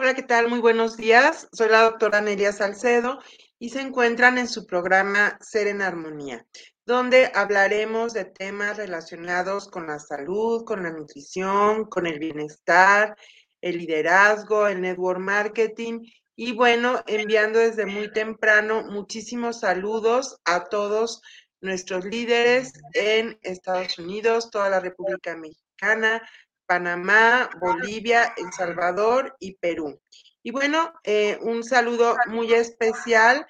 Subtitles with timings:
[0.00, 0.48] Hola, ¿qué tal?
[0.48, 1.48] Muy buenos días.
[1.50, 3.18] Soy la doctora Nelia Salcedo
[3.58, 6.46] y se encuentran en su programa Ser en Armonía,
[6.86, 13.16] donde hablaremos de temas relacionados con la salud, con la nutrición, con el bienestar,
[13.60, 16.06] el liderazgo, el network marketing
[16.36, 21.22] y bueno, enviando desde muy temprano muchísimos saludos a todos
[21.60, 26.22] nuestros líderes en Estados Unidos, toda la República Mexicana,
[26.68, 29.98] Panamá, Bolivia, El Salvador y Perú.
[30.42, 33.46] Y bueno, eh, un saludo muy especial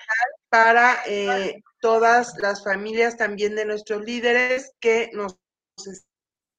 [0.48, 5.36] para eh, todas las familias también de nuestros líderes que nos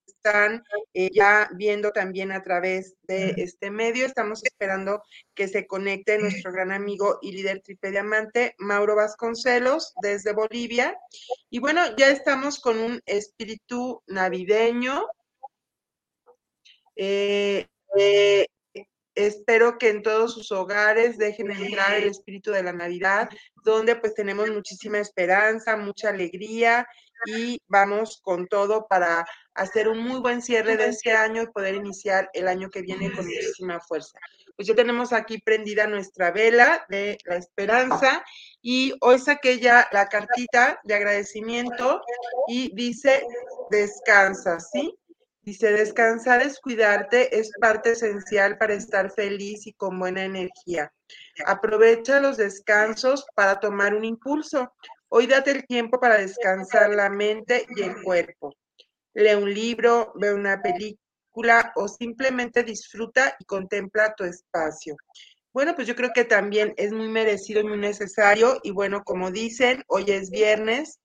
[0.05, 4.05] están eh, ya viendo también a través de este medio.
[4.05, 5.01] Estamos esperando
[5.33, 10.97] que se conecte nuestro gran amigo y líder triple diamante, Mauro Vasconcelos, desde Bolivia.
[11.49, 15.07] Y bueno, ya estamos con un espíritu navideño,
[17.01, 17.65] eh,
[17.97, 18.45] eh,
[19.15, 23.29] espero que en todos sus hogares dejen entrar el espíritu de la Navidad,
[23.63, 26.85] donde pues tenemos muchísima esperanza, mucha alegría
[27.25, 31.75] y vamos con todo para hacer un muy buen cierre de este año y poder
[31.75, 34.19] iniciar el año que viene con muchísima fuerza.
[34.57, 38.25] Pues ya tenemos aquí prendida nuestra vela de la esperanza
[38.61, 42.01] y hoy saqué ya la cartita de agradecimiento
[42.49, 43.23] y dice
[43.69, 44.99] descansa, ¿sí?
[45.49, 50.93] Dice, descansar es cuidarte, es parte esencial para estar feliz y con buena energía.
[51.43, 54.71] Aprovecha los descansos para tomar un impulso.
[55.07, 58.53] Hoy date el tiempo para descansar la mente y el cuerpo.
[59.15, 64.97] Lee un libro, ve una película o simplemente disfruta y contempla tu espacio.
[65.51, 68.59] Bueno, pues yo creo que también es muy merecido y muy necesario.
[68.61, 70.99] Y bueno, como dicen, hoy es viernes,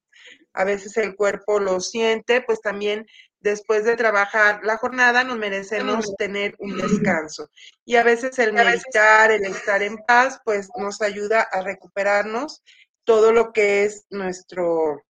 [0.53, 3.06] a veces el cuerpo lo siente, pues también
[3.44, 7.50] después de trabajar la jornada nos merecemos tener un descanso.
[7.84, 12.62] Y a veces el meditar, el estar en paz, pues nos ayuda a recuperarnos
[13.05, 15.03] todo lo que es nuestro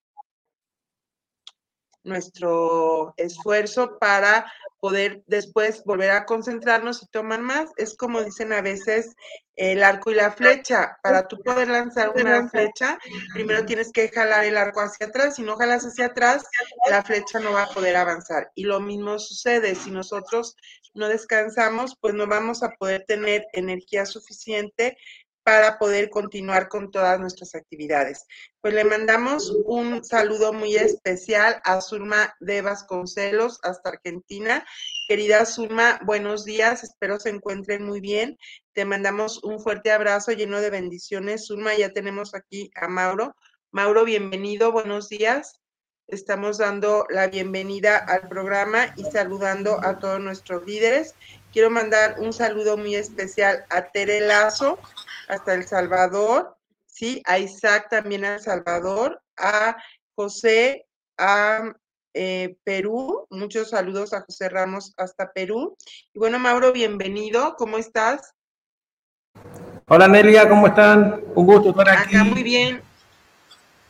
[2.04, 7.70] nuestro esfuerzo para poder después volver a concentrarnos y tomar más.
[7.76, 9.16] Es como dicen a veces
[9.56, 10.98] el arco y la flecha.
[11.02, 12.98] Para tú poder lanzar una flecha,
[13.32, 15.36] primero tienes que jalar el arco hacia atrás.
[15.36, 16.44] Si no jalas hacia atrás,
[16.90, 18.50] la flecha no va a poder avanzar.
[18.54, 19.74] Y lo mismo sucede.
[19.74, 20.54] Si nosotros
[20.92, 24.96] no descansamos, pues no vamos a poder tener energía suficiente
[25.44, 28.26] para poder continuar con todas nuestras actividades.
[28.60, 34.66] Pues le mandamos un saludo muy especial a Zulma de Vasconcelos hasta Argentina.
[35.06, 38.38] Querida Zulma, buenos días, espero se encuentren muy bien.
[38.72, 41.46] Te mandamos un fuerte abrazo lleno de bendiciones.
[41.46, 43.36] Zulma, ya tenemos aquí a Mauro.
[43.70, 45.60] Mauro, bienvenido, buenos días.
[46.06, 51.14] Estamos dando la bienvenida al programa y saludando a todos nuestros líderes.
[51.52, 54.78] Quiero mandar un saludo muy especial a Tere Lazo,
[55.28, 56.56] hasta El Salvador,
[56.86, 57.22] ¿sí?
[57.26, 59.76] A Isaac también a El Salvador, a
[60.14, 60.86] José
[61.18, 61.72] a
[62.14, 63.26] eh, Perú.
[63.30, 65.76] Muchos saludos a José Ramos hasta Perú.
[66.12, 67.56] Y bueno, Mauro, bienvenido.
[67.56, 68.32] ¿Cómo estás?
[69.88, 71.22] Hola Nelia, ¿cómo están?
[71.34, 72.16] Un gusto estar aquí.
[72.16, 72.82] Acá muy bien.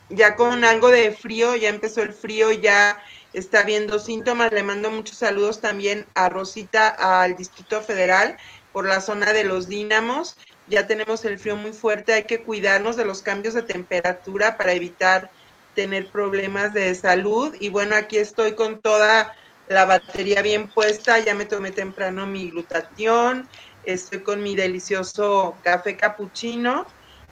[0.09, 2.99] Ya con algo de frío, ya empezó el frío, ya
[3.33, 4.51] está viendo síntomas.
[4.51, 8.37] Le mando muchos saludos también a Rosita, al Distrito Federal,
[8.71, 10.37] por la zona de los Dínamos.
[10.67, 14.73] Ya tenemos el frío muy fuerte, hay que cuidarnos de los cambios de temperatura para
[14.73, 15.29] evitar
[15.75, 17.55] tener problemas de salud.
[17.59, 19.35] Y bueno, aquí estoy con toda
[19.67, 23.47] la batería bien puesta, ya me tomé temprano mi glutatión,
[23.83, 26.85] estoy con mi delicioso café cappuccino.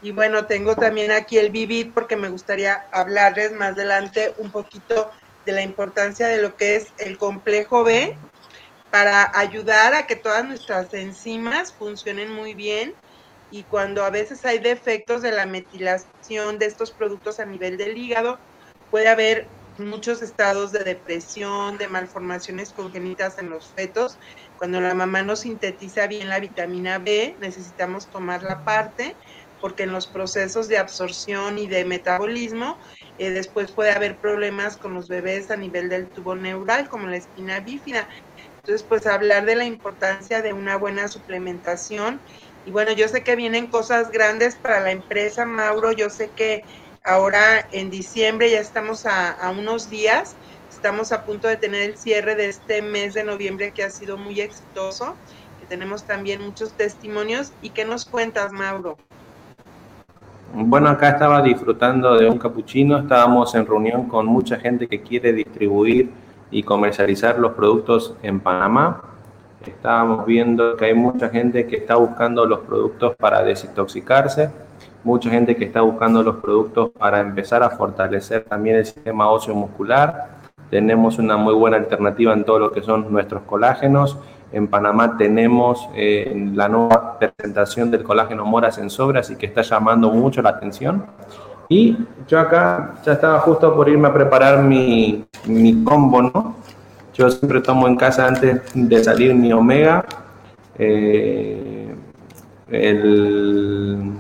[0.04, 5.10] Y bueno, tengo también aquí el Vivit porque me gustaría hablarles más adelante un poquito
[5.46, 8.18] de la importancia de lo que es el complejo B
[8.92, 12.94] para ayudar a que todas nuestras enzimas funcionen muy bien
[13.54, 17.96] y cuando a veces hay defectos de la metilación de estos productos a nivel del
[17.96, 18.40] hígado,
[18.90, 24.18] puede haber muchos estados de depresión, de malformaciones congénitas en los fetos.
[24.56, 29.18] Cuando la mamá no sintetiza bien la vitamina B, necesitamos tomar la parte
[29.60, 32.80] porque en los procesos de absorción y de metabolismo
[33.18, 37.18] eh, después puede haber problemas con los bebés a nivel del tubo neural, como la
[37.18, 38.10] espina bífida.
[38.66, 42.22] Entonces, pues hablar de la importancia de una buena suplementación.
[42.66, 45.92] Y bueno, yo sé que vienen cosas grandes para la empresa, Mauro.
[45.92, 46.64] Yo sé que
[47.04, 50.36] ahora en diciembre ya estamos a, unos días.
[50.70, 54.18] Estamos a punto de tener el cierre de este mes de noviembre que ha sido
[54.18, 55.16] muy exitoso,
[55.60, 57.52] que tenemos también muchos testimonios.
[57.62, 58.98] ¿Y qué nos cuentas, Mauro?
[60.54, 65.34] Bueno, acá estaba disfrutando de un capuchino, estábamos en reunión con mucha gente que quiere
[65.34, 66.12] distribuir
[66.52, 69.13] y comercializar los productos en Panamá.
[69.72, 74.50] Estábamos viendo que hay mucha gente que está buscando los productos para desintoxicarse,
[75.04, 79.56] mucha gente que está buscando los productos para empezar a fortalecer también el sistema óseo
[79.56, 80.42] muscular.
[80.70, 84.18] Tenemos una muy buena alternativa en todo lo que son nuestros colágenos
[84.54, 89.64] en Panamá tenemos eh, la nueva presentación del colágeno Moras en sobra, así que está
[89.64, 91.08] llamando mucho la atención.
[91.68, 96.56] Y yo acá ya estaba justo por irme a preparar mi, mi combo, ¿no?
[97.14, 100.06] Yo siempre tomo en casa antes de salir mi omega.
[100.78, 101.94] Eh,
[102.70, 104.12] el,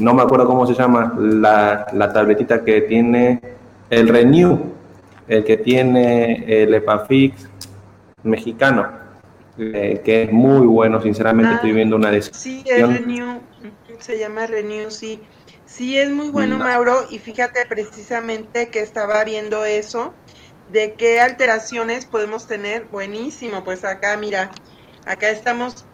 [0.00, 3.40] no me acuerdo cómo se llama, la, la, tabletita que tiene
[3.88, 4.58] el Renew,
[5.28, 7.48] el que tiene el Epafix
[8.24, 9.00] mexicano
[9.60, 12.40] eh, que es muy bueno, sinceramente estoy viendo una decisión.
[12.40, 13.40] Sí, es Renew,
[13.98, 15.20] se llama Renew, sí.
[15.66, 16.60] Sí, es muy bueno, mm.
[16.60, 20.14] Mauro, y fíjate precisamente que estaba viendo eso,
[20.70, 22.86] de qué alteraciones podemos tener.
[22.86, 24.50] Buenísimo, pues acá, mira,
[25.04, 25.86] acá estamos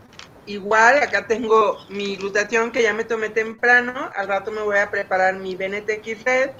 [0.44, 4.90] igual, acá tengo mi glutatión que ya me tomé temprano, al rato me voy a
[4.90, 6.50] preparar mi BNTX Red,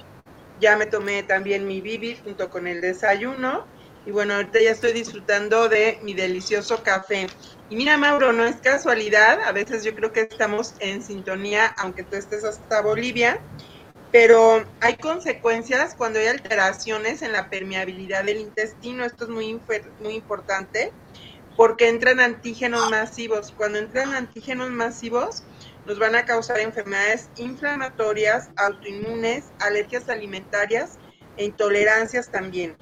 [0.59, 3.67] ya me tomé también mi Bibi junto con el desayuno,
[4.03, 7.27] y bueno, ahorita ya estoy disfrutando de mi delicioso café.
[7.69, 12.03] Y mira, Mauro, no es casualidad, a veces yo creo que estamos en sintonía, aunque
[12.03, 13.39] tú estés hasta Bolivia,
[14.11, 19.03] pero hay consecuencias cuando hay alteraciones en la permeabilidad del intestino.
[19.03, 19.61] Esto es muy,
[19.99, 20.93] muy importante
[21.55, 23.51] porque entran antígenos masivos.
[23.51, 25.43] Cuando entran antígenos masivos,
[25.85, 30.99] nos van a causar enfermedades inflamatorias, autoinmunes, alergias alimentarias
[31.35, 32.77] e intolerancias también.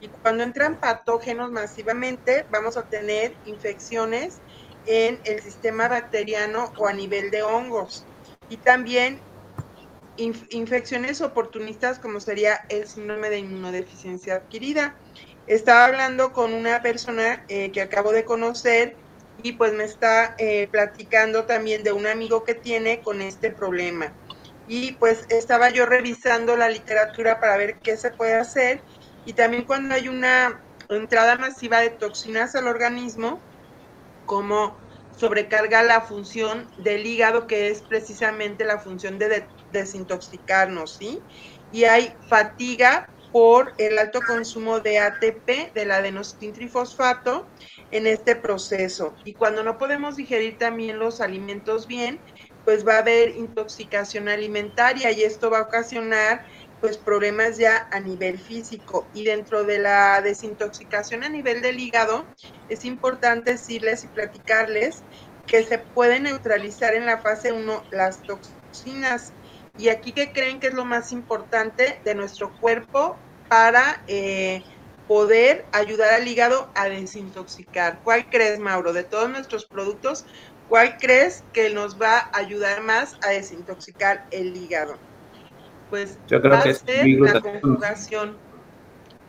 [0.00, 4.38] Y cuando entran patógenos masivamente, vamos a tener infecciones
[4.86, 8.06] en el sistema bacteriano o a nivel de hongos.
[8.48, 9.20] Y también
[10.20, 14.94] infecciones oportunistas como sería el síndrome de inmunodeficiencia adquirida.
[15.46, 18.96] Estaba hablando con una persona eh, que acabo de conocer
[19.42, 24.12] y pues me está eh, platicando también de un amigo que tiene con este problema.
[24.68, 28.80] Y pues estaba yo revisando la literatura para ver qué se puede hacer
[29.26, 33.40] y también cuando hay una entrada masiva de toxinas al organismo,
[34.26, 34.76] como
[35.16, 41.24] sobrecarga la función del hígado, que es precisamente la función de, desintoxicarnos, ¿sí?
[41.70, 47.52] Y hay fatiga por el alto consumo de ATP, del adenosín trifosfato,
[47.90, 49.20] en este proceso.
[49.24, 52.24] Y cuando no podemos digerir también los alimentos bien,
[52.64, 56.42] pues va a haber intoxicación alimentaria y esto va a ocasionar
[56.78, 62.32] pues problemas ya a nivel físico y dentro de la desintoxicación a nivel del hígado
[62.68, 65.04] es importante decirles y platicarles
[65.46, 69.34] que se pueden neutralizar en la fase 1 las toxinas
[69.80, 73.16] y aquí que creen que es lo más importante de nuestro cuerpo
[73.48, 74.62] para eh,
[75.08, 78.00] poder ayudar al hígado a desintoxicar.
[78.04, 78.92] ¿Cuál crees, Mauro?
[78.92, 80.24] De todos nuestros productos,
[80.70, 84.94] ¿Cuál crees que nos va a ayudar más a desintoxicar el hígado?
[85.90, 86.84] Pues Yo creo que es
[87.18, 88.38] la conjugación,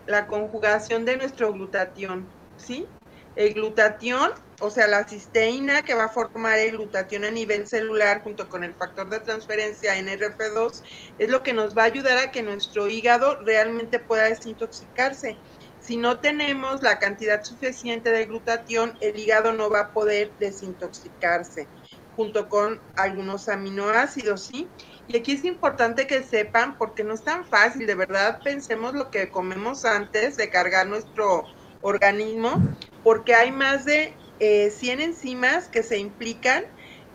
[0.06, 2.28] la conjugación de nuestro glutatión,
[2.58, 2.86] ¿sí?
[3.36, 8.22] El glutatión, o sea, la cisteína que va a formar el glutatión a nivel celular
[8.24, 10.84] junto con el factor de transferencia NRF2,
[11.18, 15.38] es lo que nos va a ayudar a que nuestro hígado realmente pueda desintoxicarse.
[15.80, 21.68] Si no tenemos la cantidad suficiente de glutatión, el hígado no va a poder desintoxicarse
[22.16, 24.68] junto con algunos aminoácidos, ¿sí?
[25.08, 29.10] Y aquí es importante que sepan, porque no es tan fácil, de verdad pensemos lo
[29.10, 31.46] que comemos antes de cargar nuestro
[31.82, 32.62] organismo,
[33.04, 36.66] porque hay más de 100 eh, enzimas que se implican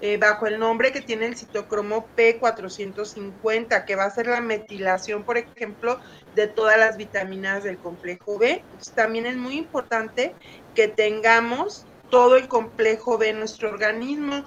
[0.02, 5.24] eh, bajo el nombre que tiene el citocromo P450, que va a ser la metilación,
[5.24, 5.98] por ejemplo,
[6.34, 8.62] de todas las vitaminas del complejo B.
[8.94, 10.34] también es muy importante
[10.74, 14.44] que tengamos todo el complejo B en nuestro organismo,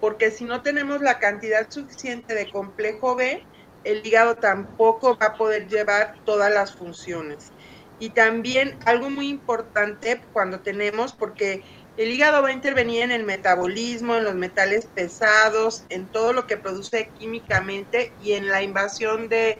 [0.00, 3.44] porque si no tenemos la cantidad suficiente de complejo B,
[3.84, 7.52] el hígado tampoco va a poder llevar todas las funciones.
[7.98, 11.62] Y también algo muy importante cuando tenemos, porque
[11.96, 16.46] el hígado va a intervenir en el metabolismo, en los metales pesados, en todo lo
[16.46, 19.58] que produce químicamente y en la invasión de,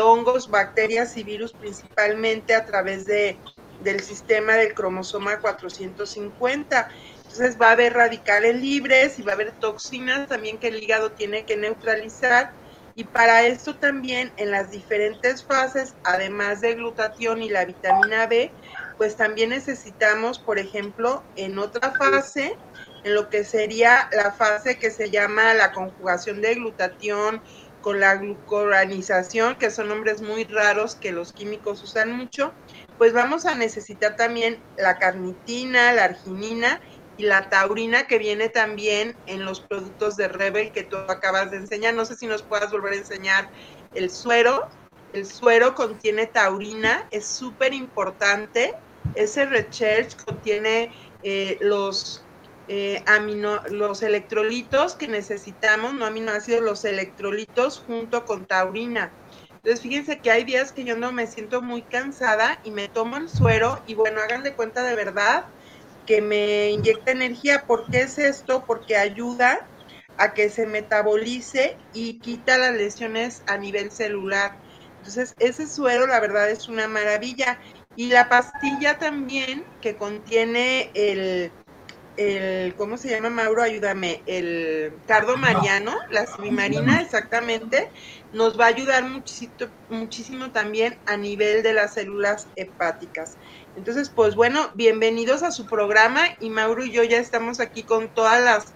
[0.00, 3.36] hongos, bacterias y virus principalmente a través de,
[3.82, 6.88] del sistema del cromosoma 450.
[7.16, 11.10] Entonces va a haber radicales libres y va a haber toxinas también que el hígado
[11.12, 12.52] tiene que neutralizar.
[12.94, 18.50] Y para esto también en las diferentes fases, además de glutatión y la vitamina B,
[18.98, 22.56] pues también necesitamos, por ejemplo, en otra fase,
[23.04, 27.42] en lo que sería la fase que se llama la conjugación de glutatión
[27.80, 32.52] con la glucoranización, que son nombres muy raros que los químicos usan mucho,
[32.96, 36.80] pues vamos a necesitar también la carnitina, la arginina
[37.22, 41.94] la taurina que viene también en los productos de Rebel que tú acabas de enseñar.
[41.94, 43.48] No sé si nos puedas volver a enseñar
[43.94, 44.68] el suero.
[45.12, 48.74] El suero contiene taurina, es súper importante
[49.14, 52.22] ese research contiene eh, los,
[52.68, 59.10] eh, amino, los electrolitos que necesitamos, no aminoácidos, los electrolitos junto con taurina.
[59.50, 63.16] Entonces, fíjense que hay días que yo no me siento muy cansada y me tomo
[63.16, 65.44] el suero y bueno, hagan de cuenta de verdad
[66.06, 67.64] que me inyecta energía.
[67.66, 68.64] ¿Por qué es esto?
[68.66, 69.68] Porque ayuda
[70.16, 74.52] a que se metabolice y quita las lesiones a nivel celular.
[74.98, 77.58] Entonces, ese suero, la verdad, es una maravilla.
[77.94, 81.52] Y la pastilla también que contiene el,
[82.16, 83.62] el, ¿cómo se llama, Mauro?
[83.62, 87.90] Ayúdame, el cardo mariano, la semimarina, exactamente,
[88.32, 89.54] nos va a ayudar muchísimo,
[89.88, 93.36] muchísimo también a nivel de las células hepáticas.
[93.76, 98.08] Entonces, pues bueno, bienvenidos a su programa y Mauro y yo ya estamos aquí con
[98.08, 98.74] todas las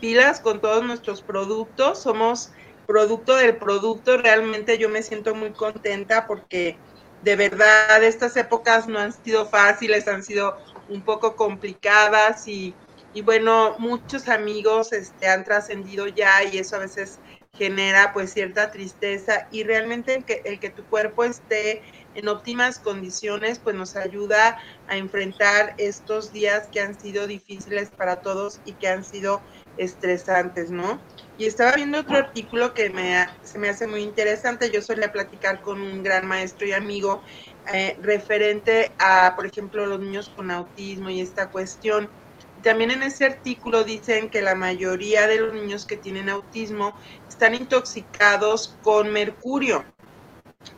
[0.00, 2.02] pilas, con todos nuestros productos.
[2.02, 2.50] Somos
[2.86, 4.16] producto del producto.
[4.16, 6.78] Realmente yo me siento muy contenta porque
[7.22, 10.56] de verdad estas épocas no han sido fáciles, han sido
[10.88, 12.74] un poco complicadas y,
[13.24, 17.18] bueno, muchos amigos este, han trascendido ya y eso a veces
[17.52, 21.82] genera pues cierta tristeza y realmente el que, el que tu cuerpo esté
[22.14, 28.22] en óptimas condiciones pues nos ayuda a enfrentar estos días que han sido difíciles para
[28.22, 29.42] todos y que han sido
[29.76, 31.00] estresantes, ¿no?
[31.36, 34.70] Y estaba viendo otro artículo que me, se me hace muy interesante.
[34.70, 37.22] Yo solía platicar con un gran maestro y amigo
[37.72, 42.10] eh, referente a, por ejemplo, los niños con autismo y esta cuestión.
[42.62, 46.98] También en ese artículo dicen que la mayoría de los niños que tienen autismo
[47.28, 49.84] están intoxicados con mercurio.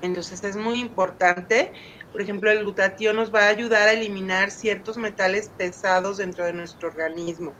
[0.02, 1.72] Entonces es muy importante.
[2.12, 6.52] Por ejemplo, el glutatión nos va a ayudar a eliminar ciertos metales pesados dentro de
[6.52, 7.52] nuestro organismo.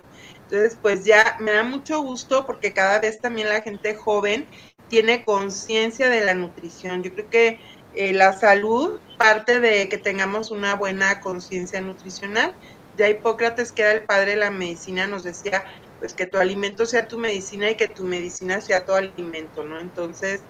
[0.43, 4.47] Entonces, pues ya me da mucho gusto porque cada vez también la gente joven
[4.89, 7.03] tiene conciencia de la nutrición.
[7.03, 7.61] Yo creo que
[7.95, 12.55] eh, la salud parte de que tengamos una buena conciencia nutricional.
[12.97, 15.65] Ya Hipócrates, que era el padre de la medicina, nos decía
[16.01, 19.79] pues que tu alimento sea tu medicina y que tu medicina sea tu alimento, ¿no?
[19.79, 20.43] Entonces,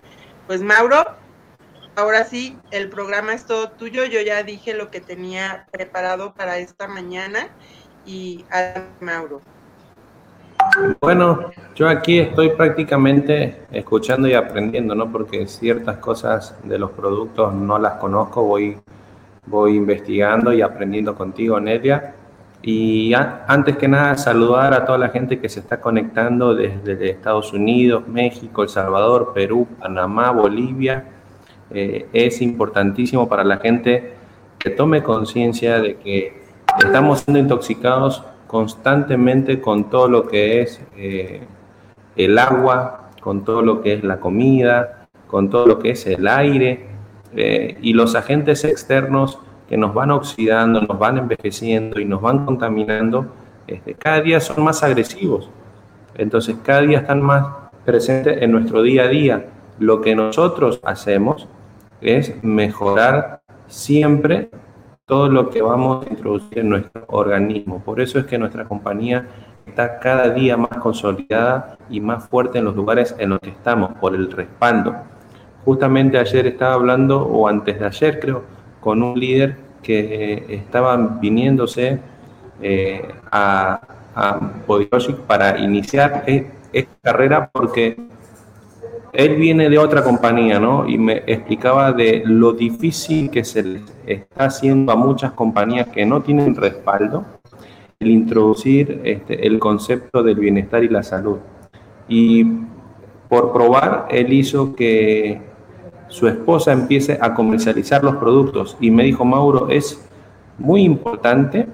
[0.46, 1.04] pues Mauro,
[1.96, 4.04] ahora sí, el programa es todo tuyo.
[4.04, 7.48] Yo ya dije lo que tenía preparado para esta mañana
[8.06, 9.40] y a Mauro.
[11.00, 15.10] Bueno, yo aquí estoy prácticamente escuchando y aprendiendo, ¿no?
[15.10, 18.78] Porque ciertas cosas de los productos no las conozco, voy,
[19.46, 22.14] voy investigando y aprendiendo contigo, Nelia.
[22.62, 27.54] Y antes que nada, saludar a toda la gente que se está conectando desde Estados
[27.54, 31.04] Unidos, México, El Salvador, Perú, Panamá, Bolivia.
[31.72, 34.14] Eh, es importantísimo para la gente
[34.58, 36.42] que tome conciencia de que
[36.78, 41.42] estamos siendo intoxicados constantemente con todo lo que es eh,
[42.16, 46.26] el agua, con todo lo que es la comida, con todo lo que es el
[46.26, 46.86] aire
[47.34, 52.44] eh, y los agentes externos que nos van oxidando, nos van envejeciendo y nos van
[52.44, 53.26] contaminando,
[53.68, 55.48] este, cada día son más agresivos.
[56.16, 57.46] Entonces cada día están más
[57.84, 59.46] presentes en nuestro día a día.
[59.78, 61.46] Lo que nosotros hacemos
[62.00, 64.50] es mejorar siempre
[65.06, 67.82] todo lo que vamos a introducir en nuestro organismo.
[67.82, 69.26] Por eso es que nuestra compañía
[69.66, 73.92] está cada día más consolidada y más fuerte en los lugares en los que estamos,
[74.00, 74.94] por el respaldo.
[75.64, 78.44] Justamente ayer estaba hablando, o antes de ayer creo,
[78.80, 81.98] con un líder que estaba viniéndose
[82.62, 83.80] eh, a,
[84.14, 84.40] a
[85.26, 87.96] para iniciar e-, esta carrera porque
[89.12, 90.88] él viene de otra compañía, ¿no?
[90.88, 96.06] Y me explicaba de lo difícil que se le está haciendo a muchas compañías que
[96.06, 97.24] no tienen respaldo
[97.98, 101.38] el introducir este, el concepto del bienestar y la salud.
[102.08, 102.44] Y
[103.28, 105.40] por probar, él hizo que
[106.08, 108.76] su esposa empiece a comercializar los productos.
[108.80, 110.08] Y me dijo, Mauro, es
[110.58, 111.66] muy importante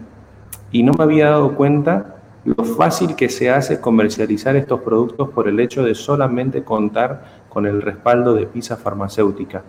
[0.73, 2.16] y no me había dado cuenta
[2.47, 7.67] lo fácil que se hace comercializar estos productos por el hecho de solamente contar con
[7.67, 9.65] el respaldo de Pisa Farmacéutica.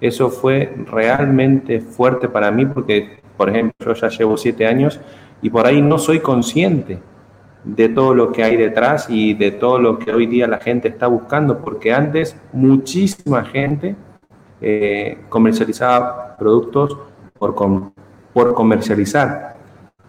[0.00, 4.98] Eso fue realmente fuerte para mí porque, por ejemplo, yo ya llevo siete años
[5.42, 6.98] y por ahí no soy consciente
[7.64, 10.88] de todo lo que hay detrás y de todo lo que hoy día la gente
[10.88, 13.94] está buscando, porque antes muchísima gente
[14.62, 16.96] eh, comercializaba productos
[17.38, 17.54] por,
[18.32, 19.55] por comercializar.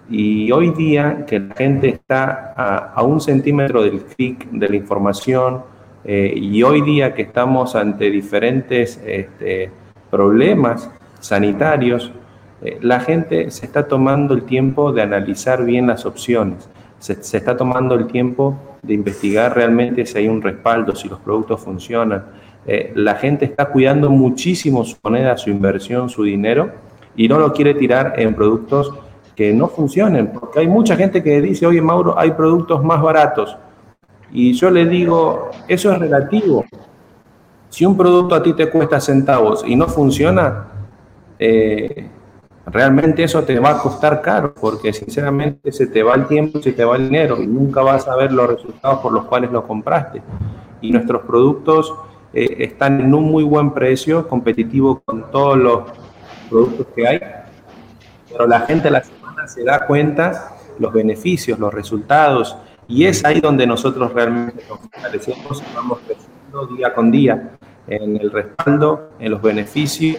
[0.10, 2.54] Y hoy día que la gente está
[2.96, 5.64] a, un centímetro del clic de la información
[6.06, 9.70] eh, y hoy día que estamos ante diferentes este,
[10.10, 12.14] problemas sanitarios,
[12.62, 17.58] eh, la gente se está tomando el tiempo de analizar bien las opciones, se, está
[17.58, 22.26] tomando el tiempo de investigar realmente si hay un respaldo, si los productos funcionan.
[22.66, 26.72] Eh, la gente está cuidando muchísimo su moneda, su inversión, su dinero
[27.18, 28.94] y no lo quiere tirar en productos
[29.38, 33.56] que no funcionen, porque hay mucha gente que dice, oye Mauro, hay productos más baratos.
[34.32, 36.66] Y yo le digo, eso es relativo.
[37.70, 40.70] Si un producto a ti te cuesta centavos y no funciona,
[41.38, 42.10] eh,
[42.66, 46.72] realmente eso te va a costar caro, porque sinceramente se te va el tiempo, se
[46.72, 49.68] te va el dinero y nunca vas a ver los resultados por los cuales lo
[49.68, 50.24] compraste.
[50.82, 51.94] Y nuestros productos
[52.34, 55.84] eh, están en un muy buen precio, competitivo con todos los
[56.50, 57.20] productos que hay,
[58.32, 59.04] pero la gente la
[59.48, 62.56] se da cuenta los beneficios, los resultados,
[62.88, 67.58] y es ahí donde nosotros realmente nos fortalecemos y vamos creciendo día con día
[67.88, 70.18] en el respaldo, en los beneficios,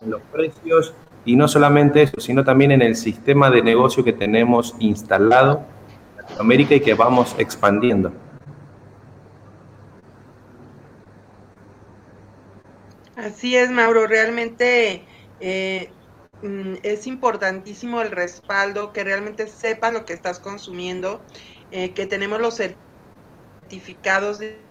[0.00, 4.12] en los precios, y no solamente eso, sino también en el sistema de negocio que
[4.12, 5.64] tenemos instalado
[6.12, 8.12] en Latinoamérica y que vamos expandiendo.
[13.16, 15.02] Así es, Mauro, realmente
[15.40, 15.90] eh,
[16.42, 21.22] es importantísimo el respaldo, que realmente sepas lo que estás consumiendo,
[21.70, 24.64] eh, que tenemos los certificados de,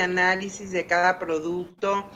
[0.00, 2.10] análisis de cada producto,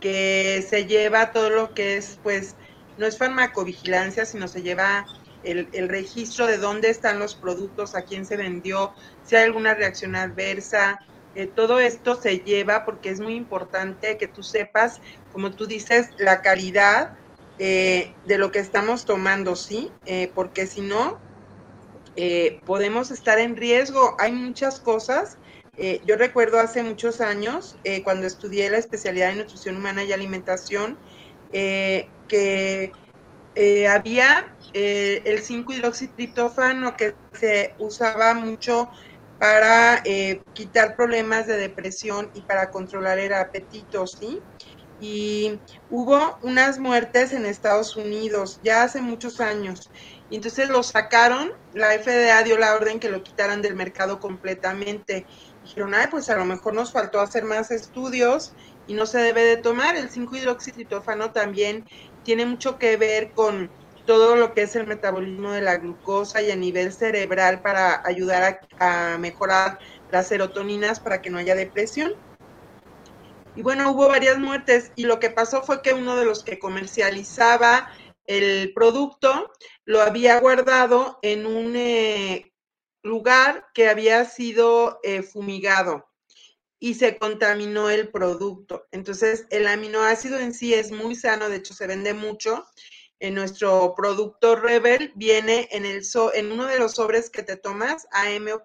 [0.00, 2.56] que se lleva todo lo que es, pues,
[2.98, 5.06] no es farmacovigilancia, sino se lleva
[5.44, 9.74] el, el, registro de dónde están los productos, a quién se vendió, si hay alguna
[9.74, 10.98] reacción adversa.
[11.36, 15.00] Eh, todo esto se lleva porque es muy importante que tú sepas,
[15.32, 17.16] como tú dices, la calidad
[17.58, 19.92] eh, de lo que estamos tomando, ¿sí?
[20.06, 21.18] Eh, porque si no,
[22.16, 24.16] eh, podemos estar en riesgo.
[24.18, 25.38] Hay muchas cosas.
[26.06, 30.96] yo recuerdo hace muchos años, cuando estudié la especialidad de nutrición humana y alimentación,
[31.50, 32.92] que
[33.90, 38.88] había el 5-hidroxitriptófano que se usaba mucho
[39.40, 40.00] para
[40.52, 44.40] quitar problemas de depresión y para controlar el apetito, ¿sí?
[45.04, 49.90] Y hubo unas muertes en Estados Unidos ya hace muchos años.
[50.30, 55.26] Y entonces lo sacaron, la FDA dio la orden que lo quitaran del mercado completamente.
[55.62, 58.54] Dijeron, ay, pues a lo mejor nos faltó hacer más estudios
[58.86, 59.94] y no se debe de tomar.
[59.94, 61.84] El 5-hidroxitritófano también
[62.22, 63.70] tiene mucho que ver con
[64.06, 68.58] todo lo que es el metabolismo de la glucosa y a nivel cerebral para ayudar
[68.78, 69.78] a, a mejorar
[70.10, 72.14] las serotoninas para que no haya depresión.
[73.56, 76.58] Y bueno, hubo varias muertes y lo que pasó fue que uno de los que
[76.58, 77.88] comercializaba
[78.26, 79.52] el producto
[79.84, 82.52] lo había guardado en un eh,
[83.02, 86.06] lugar que había sido eh, fumigado
[86.80, 88.86] y se contaminó el producto.
[88.90, 92.66] Entonces, el aminoácido en sí es muy sano, de hecho se vende mucho.
[93.20, 96.02] en nuestro producto Rebel viene en, el
[96.34, 98.64] en uno de los sobres que te tomas, AM o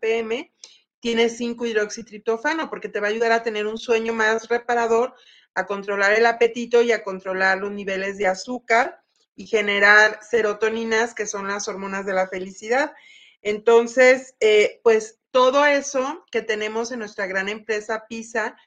[1.00, 5.14] tiene 5 hidroxitriptofano porque te va a ayudar a tener un sueño más reparador,
[5.56, 9.02] a controlar el apetito y a controlar los niveles de azúcar
[9.36, 12.94] y generar serotoninas, que son las hormonas de la felicidad.
[13.42, 18.58] Entonces, eh, pues todo eso que tenemos en nuestra gran empresa PISA,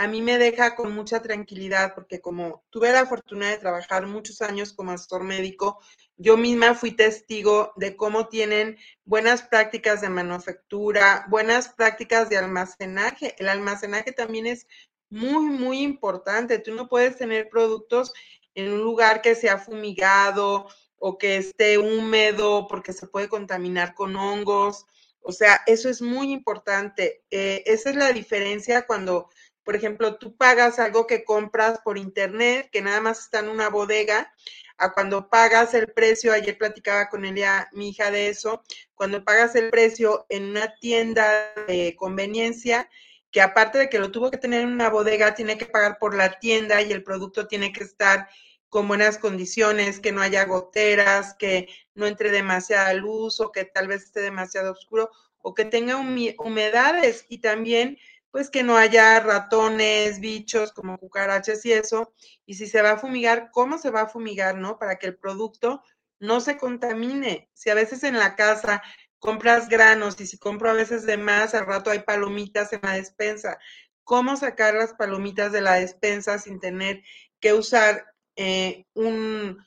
[0.00, 4.40] a mí me deja con mucha tranquilidad porque como tuve la fortuna de trabajar muchos
[4.40, 5.78] años como asesor médico,
[6.16, 13.34] yo misma fui testigo de cómo tienen buenas prácticas de manufactura, buenas prácticas de almacenaje.
[13.38, 14.66] El almacenaje también es
[15.10, 16.58] muy, muy importante.
[16.58, 18.14] Tú no puedes tener productos
[18.54, 24.16] en un lugar que sea fumigado o que esté húmedo porque se puede contaminar con
[24.16, 24.86] hongos.
[25.20, 27.22] O sea, eso es muy importante.
[27.30, 29.28] Eh, esa es la diferencia cuando,
[29.70, 33.68] por ejemplo, tú pagas algo que compras por internet, que nada más está en una
[33.68, 34.34] bodega,
[34.76, 38.64] a cuando pagas el precio, ayer platicaba con ella, mi hija, de eso,
[38.96, 42.90] cuando pagas el precio en una tienda de conveniencia,
[43.30, 46.16] que aparte de que lo tuvo que tener en una bodega, tiene que pagar por
[46.16, 48.28] la tienda y el producto tiene que estar
[48.70, 53.86] con buenas condiciones, que no haya goteras, que no entre demasiada luz o que tal
[53.86, 57.24] vez esté demasiado oscuro o que tenga humedades.
[57.28, 57.98] Y también
[58.30, 62.12] pues que no haya ratones, bichos como cucarachas y eso.
[62.46, 64.78] Y si se va a fumigar, ¿cómo se va a fumigar, no?
[64.78, 65.82] Para que el producto
[66.20, 67.50] no se contamine.
[67.54, 68.82] Si a veces en la casa
[69.18, 72.94] compras granos y si compro a veces de más, al rato hay palomitas en la
[72.94, 73.58] despensa.
[74.04, 77.02] ¿Cómo sacar las palomitas de la despensa sin tener
[77.40, 79.58] que usar eh, un,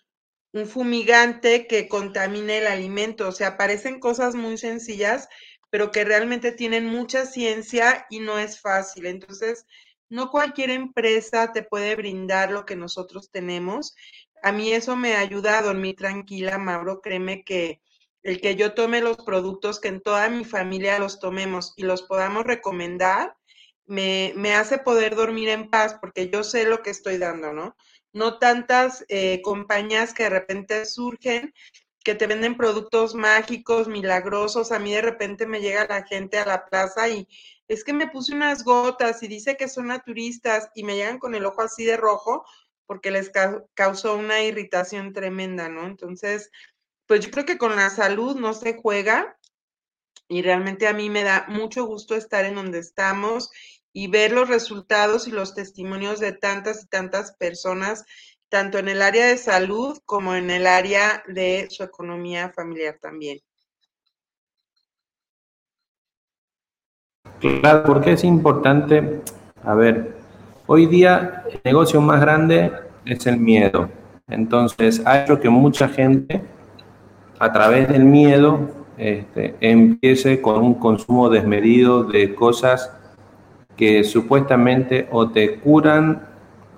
[0.53, 3.27] un fumigante que contamine el alimento.
[3.27, 5.27] O sea, parecen cosas muy sencillas,
[5.73, 9.07] pero que realmente tienen mucha ciencia y no es fácil.
[9.07, 9.65] Entonces,
[10.07, 13.95] no cualquier empresa te puede brindar lo que nosotros tenemos.
[14.43, 17.01] A mí eso me ha ayudado en mi tranquila, Mauro.
[17.01, 17.81] Créeme que
[18.21, 22.03] el que yo tome los productos, que en toda mi familia los tomemos y los
[22.03, 23.35] podamos recomendar,
[23.87, 27.75] me, me hace poder dormir en paz porque yo sé lo que estoy dando, ¿no?
[28.13, 31.53] no tantas eh, compañías que de repente surgen,
[32.03, 34.71] que te venden productos mágicos, milagrosos.
[34.71, 37.27] A mí de repente me llega la gente a la plaza y
[37.67, 41.33] es que me puse unas gotas y dice que son naturistas y me llegan con
[41.33, 42.45] el ojo así de rojo
[42.85, 43.31] porque les
[43.73, 45.85] causó una irritación tremenda, ¿no?
[45.85, 46.51] Entonces,
[47.07, 49.37] pues yo creo que con la salud no se juega
[50.27, 53.49] y realmente a mí me da mucho gusto estar en donde estamos
[53.93, 58.03] y ver los resultados y los testimonios de tantas y tantas personas,
[58.53, 63.39] tanto en el área de salud como en el área de su economía familiar también.
[67.39, 69.21] Claro, porque es importante,
[69.63, 70.17] a ver,
[70.67, 72.71] hoy día el negocio más grande
[73.05, 73.89] es el miedo.
[74.27, 76.43] Entonces, ha hecho que mucha gente,
[77.39, 82.95] a través del miedo, este, empiece con un consumo desmedido de cosas
[83.75, 86.32] que supuestamente o te curan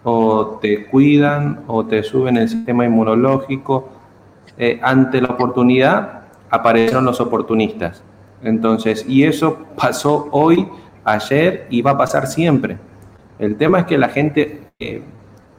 [0.07, 3.89] o te cuidan o te suben el sistema inmunológico.
[4.57, 8.03] Eh, ante la oportunidad aparecieron los oportunistas.
[8.43, 10.67] Entonces, y eso pasó hoy,
[11.03, 12.77] ayer y va a pasar siempre.
[13.39, 15.01] El tema es que la gente eh,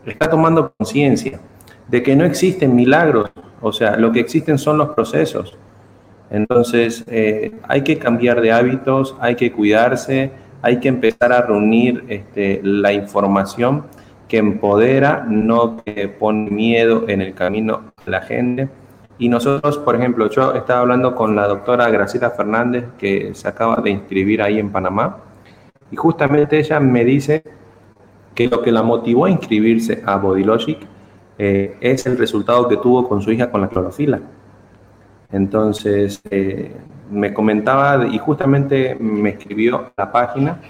[0.06, 1.40] está tomando conciencia
[1.88, 3.30] de que no existen milagros,
[3.60, 5.58] o sea, lo que existen son los procesos.
[6.30, 10.30] Entonces, eh, hay que cambiar de hábitos, hay que cuidarse,
[10.62, 13.84] hay que empezar a reunir este, la información
[14.28, 18.68] que empodera, no que pone miedo en el camino a la gente.
[19.18, 23.76] Y nosotros, por ejemplo, yo estaba hablando con la doctora Graciela Fernández, que se acaba
[23.76, 25.18] de inscribir ahí en Panamá,
[25.90, 27.42] y justamente ella me dice
[28.34, 30.78] que lo que la motivó a inscribirse a Bodylogic
[31.38, 34.20] eh, es el resultado que tuvo con su hija con la clorofila.
[35.30, 36.72] Entonces, eh,
[37.10, 40.60] me comentaba y justamente me escribió la página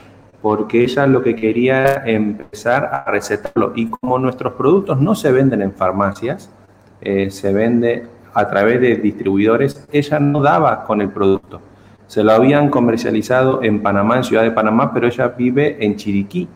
[0.46, 3.72] porque ella lo que quería era empezar a recetarlo.
[3.74, 6.52] Y como nuestros productos no se venden en farmacias,
[7.00, 11.60] eh, se vende a través de distribuidores, ella no daba con el producto.
[12.06, 16.46] Se lo habían comercializado en Panamá, en Ciudad de Panamá, pero ella vive en Chiriquí.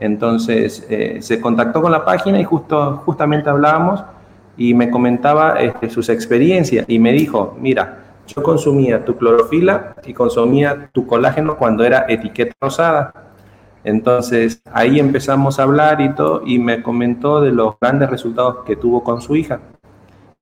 [0.00, 4.02] Entonces eh, se contactó con la página y justo, justamente hablábamos
[4.56, 7.99] y me comentaba este, sus experiencias y me dijo, mira,
[8.34, 13.12] yo consumía tu clorofila y consumía tu colágeno cuando era etiqueta rosada.
[13.84, 18.76] Entonces ahí empezamos a hablar y todo, y me comentó de los grandes resultados que
[18.76, 19.60] tuvo con su hija.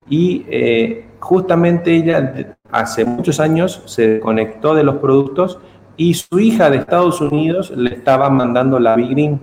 [0.08, 5.58] Y eh, justamente ella hace muchos años se conectó de los productos
[5.96, 9.40] y su hija de Estados Unidos le estaba mandando la Big Green.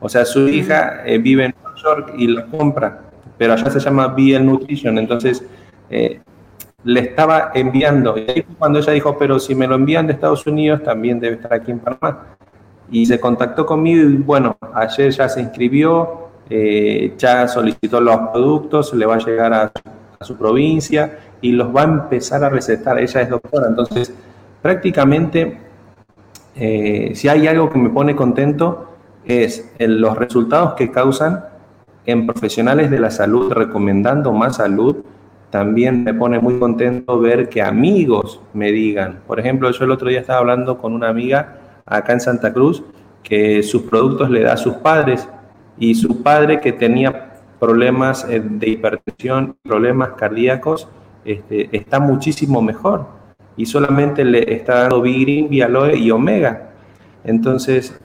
[0.00, 3.80] O sea, su hija eh, vive en Nueva York y la compra pero allá se
[3.80, 5.44] llama BL Nutrition, entonces
[5.88, 6.20] eh,
[6.88, 10.46] le estaba enviando, y ahí cuando ella dijo, pero si me lo envían de Estados
[10.46, 12.28] Unidos, también debe estar aquí en Panamá.
[12.90, 18.94] Y se contactó conmigo y bueno, ayer ya se inscribió, eh, ya solicitó los productos,
[18.94, 19.70] le va a llegar a,
[20.22, 22.98] su provincia y los va a empezar a recetar.
[22.98, 24.10] Ella es doctora, entonces
[24.62, 25.58] prácticamente
[26.56, 28.94] eh, si hay algo que me pone contento
[29.26, 31.44] es los resultados que causan
[32.06, 34.96] en profesionales de la salud recomendando más salud.
[35.50, 39.20] También me pone muy contento ver que amigos me digan.
[39.26, 42.82] Por ejemplo, yo el otro día estaba hablando con una amiga acá en Santa Cruz
[43.22, 45.28] que sus productos le da a sus padres
[45.78, 50.88] y su padre que tenía problemas eh, de hipertensión, problemas cardíacos,
[51.24, 53.06] este, está muchísimo mejor
[53.56, 56.70] y solamente le está dando Bigrin, Vialoe y Omega.
[57.24, 57.98] Entonces,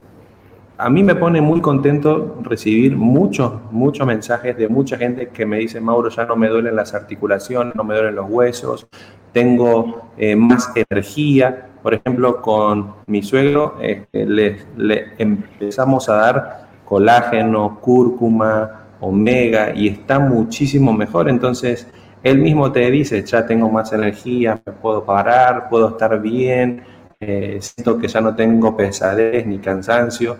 [0.83, 5.59] a mí me pone muy contento recibir muchos, muchos mensajes de mucha gente que me
[5.59, 8.87] dice, Mauro, ya no me duelen las articulaciones, no me duelen los huesos,
[9.31, 11.69] tengo eh, más energía.
[11.81, 14.57] Por ejemplo, con mi suegro este, le,
[15.17, 21.29] empezamos a dar colágeno, cúrcuma, omega y está muchísimo mejor.
[21.29, 21.87] Entonces,
[22.23, 26.83] él mismo te dice, ya tengo más energía, me puedo parar, puedo estar bien,
[27.21, 30.35] eh, siento que ya no tengo pesadez ni cansancio.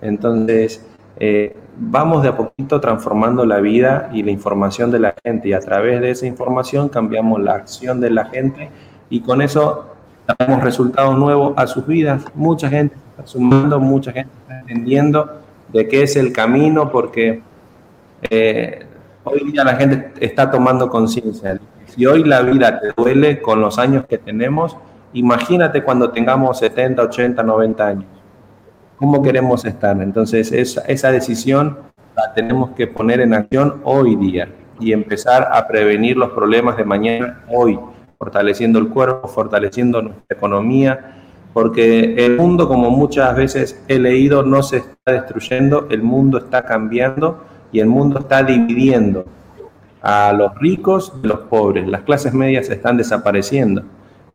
[0.00, 0.84] Entonces,
[1.18, 5.52] eh, vamos de a poquito transformando la vida y la información de la gente y
[5.54, 8.70] a través de esa información cambiamos la acción de la gente
[9.08, 9.94] y con eso
[10.38, 12.24] damos resultados nuevos a sus vidas.
[12.34, 15.40] Mucha gente está sumando, mucha gente está entendiendo
[15.72, 17.42] de qué es el camino porque
[18.30, 18.86] eh,
[19.24, 21.58] hoy día la gente está tomando conciencia.
[21.86, 24.76] Si hoy la vida te duele con los años que tenemos,
[25.14, 28.15] imagínate cuando tengamos 70, 80, 90 años
[28.96, 30.00] cómo queremos estar.
[30.02, 31.78] Entonces, esa, esa decisión
[32.16, 34.48] la tenemos que poner en acción hoy día
[34.80, 37.78] y empezar a prevenir los problemas de mañana hoy,
[38.18, 41.16] fortaleciendo el cuerpo, fortaleciendo nuestra economía,
[41.52, 46.62] porque el mundo, como muchas veces he leído, no se está destruyendo, el mundo está
[46.62, 49.24] cambiando y el mundo está dividiendo
[50.02, 51.88] a los ricos de los pobres.
[51.88, 53.82] Las clases medias están desapareciendo.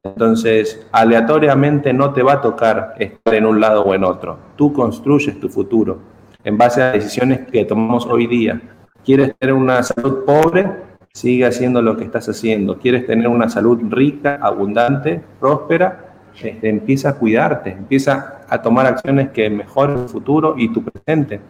[0.03, 4.37] Entonces, aleatoriamente no te va a tocar estar en un lado o en otro.
[4.55, 5.99] Tú construyes tu futuro
[6.43, 8.59] en base a decisiones que tomamos hoy día.
[9.05, 10.71] ¿Quieres tener una salud pobre?
[11.13, 12.79] Sigue haciendo lo que estás haciendo.
[12.79, 16.15] ¿Quieres tener una salud rica, abundante, próspera?
[16.41, 21.41] Este, empieza a cuidarte, empieza a tomar acciones que mejoren tu futuro y tu presente.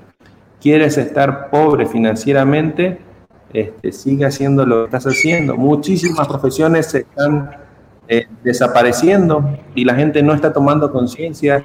[0.59, 2.99] ¿Quieres estar pobre financieramente?
[3.53, 5.55] Este, sigue haciendo lo que estás haciendo.
[5.55, 7.61] Muchísimas profesiones se están
[8.13, 11.63] eh, desapareciendo y la gente no está tomando conciencia.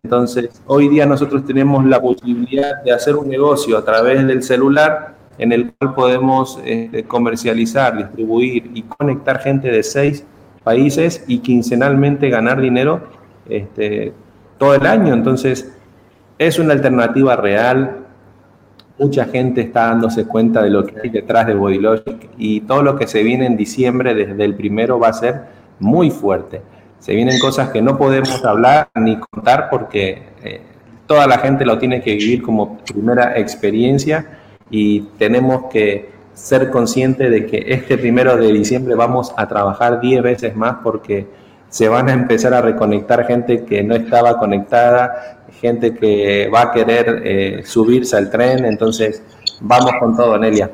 [0.00, 5.16] Entonces, hoy día nosotros tenemos la posibilidad de hacer un negocio a través del celular
[5.38, 10.24] en el cual podemos este, comercializar, distribuir y conectar gente de seis
[10.62, 13.00] países y quincenalmente ganar dinero
[13.48, 14.12] este,
[14.56, 15.12] todo el año.
[15.12, 15.68] Entonces,
[16.38, 18.06] es una alternativa real.
[19.00, 22.94] Mucha gente está dándose cuenta de lo que hay detrás de Bodylogic y todo lo
[22.94, 26.62] que se viene en diciembre desde el primero va a ser muy fuerte.
[26.98, 30.62] Se vienen cosas que no podemos hablar ni contar porque eh,
[31.06, 34.38] toda la gente lo tiene que vivir como primera experiencia
[34.70, 40.22] y tenemos que ser conscientes de que este primero de diciembre vamos a trabajar 10
[40.22, 41.26] veces más porque
[41.68, 46.72] se van a empezar a reconectar gente que no estaba conectada, gente que va a
[46.72, 49.22] querer eh, subirse al tren, entonces
[49.60, 50.70] vamos con todo, Nelia.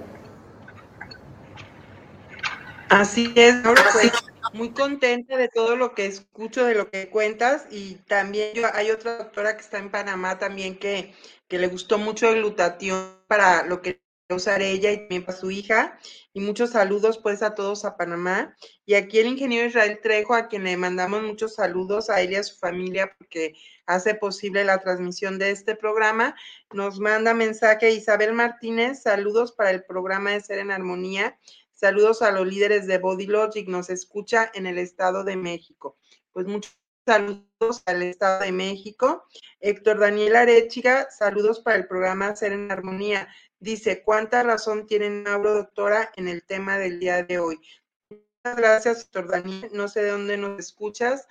[2.91, 4.13] Así es, ahora pues
[4.55, 8.91] muy contenta de todo lo que escucho, de lo que cuentas y también yo, hay
[8.93, 11.13] otra doctora que está en Panamá también que,
[11.49, 15.51] que le gustó mucho el glutatión para lo que usar ella y también para su
[15.51, 15.99] hija.
[16.33, 18.57] Y muchos saludos pues a todos a Panamá.
[18.87, 22.37] Y aquí el ingeniero Israel Trejo, a quien le mandamos muchos saludos a él y
[22.37, 23.55] a su familia porque
[23.87, 26.37] hace posible la transmisión de este programa.
[26.73, 31.39] Nos manda mensaje Isabel Martínez, saludos para el programa de Ser en Armonía.
[31.75, 35.99] Saludos a los líderes de Body Logic, nos escucha en el Estado de México.
[36.33, 39.25] Pues muchos saludos al Estado de México.
[39.59, 43.29] Héctor Daniel Arechiga, saludos para el programa Ser en Armonía.
[43.59, 47.61] Dice, ¿cuánta razón tiene Mauro, doctora, en el tema del día de hoy?
[48.09, 49.71] Muchas gracias, Héctor Daniel.
[49.73, 51.27] No sé de dónde nos escuchas,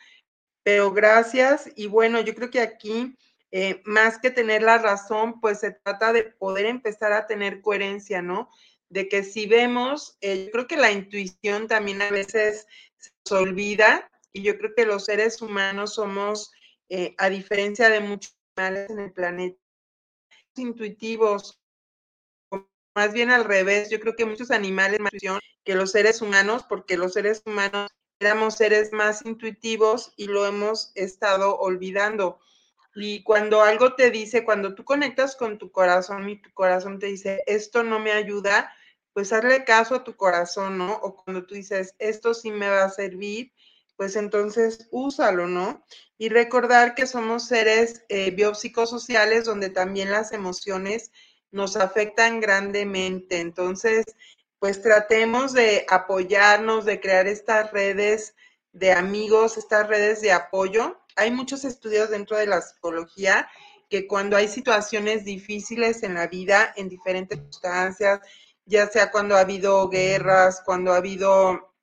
[0.62, 1.72] pero gracias.
[1.76, 3.18] Y bueno, yo creo que aquí,
[3.52, 8.22] eh, más que tener la razón, pues se trata de poder empezar a tener coherencia,
[8.22, 8.50] ¿no?
[8.94, 12.68] De que si vemos, eh, yo creo que la intuición también a veces
[13.26, 16.52] se olvida y yo creo que los seres humanos somos,
[16.90, 19.60] eh, a diferencia de muchos animales en el planeta,
[20.58, 21.60] intuitivos,
[22.94, 23.90] más bien al revés.
[23.90, 25.12] Yo creo que muchos animales más
[25.64, 30.92] que los seres humanos, porque los seres humanos éramos seres más intuitivos y lo hemos
[30.94, 32.40] estado olvidando.
[32.94, 37.08] Y cuando algo te dice, cuando tú conectas con tu corazón y tu corazón te
[37.08, 38.72] dice, esto no me ayuda,
[39.14, 40.94] pues hazle caso a tu corazón, ¿no?
[40.94, 43.54] O cuando tú dices, esto sí me va a servir,
[43.96, 45.84] pues entonces úsalo, ¿no?
[46.18, 51.12] Y recordar que somos seres eh, biopsicosociales donde también las emociones
[51.52, 53.40] nos afectan grandemente.
[53.40, 54.06] Entonces,
[54.60, 58.36] pues tratemos de apoyarnos, de crear estas redes
[58.72, 60.98] de amigos, estas redes de apoyo.
[61.16, 63.48] Hay muchos estudios dentro de la psicología
[63.90, 68.22] que cuando hay situaciones difíciles en la vida, en diferentes circunstancias,
[68.66, 71.74] ya sea cuando ha habido guerras, cuando ha habido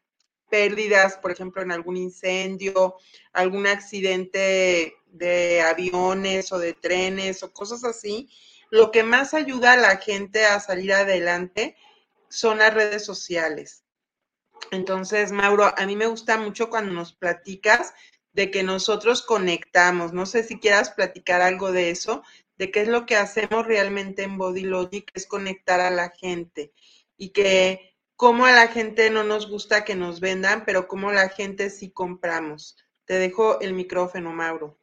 [0.50, 2.96] pérdidas, por ejemplo, en algún incendio,
[3.32, 8.28] algún accidente de aviones o de trenes o cosas así,
[8.70, 11.76] lo que más ayuda a la gente a salir adelante
[12.28, 13.84] son las redes sociales.
[14.70, 17.92] Entonces, Mauro, a mí me gusta mucho cuando nos platicas
[18.32, 20.12] de que nosotros conectamos.
[20.12, 22.22] No sé si quieras platicar algo de eso,
[22.60, 26.72] de qué es lo que hacemos realmente en Body Logic, es conectar a la gente
[27.16, 31.30] y que cómo a la gente no nos gusta que nos vendan, pero cómo la
[31.30, 32.76] gente sí compramos.
[33.06, 34.76] Te dejo el micrófono, Mauro.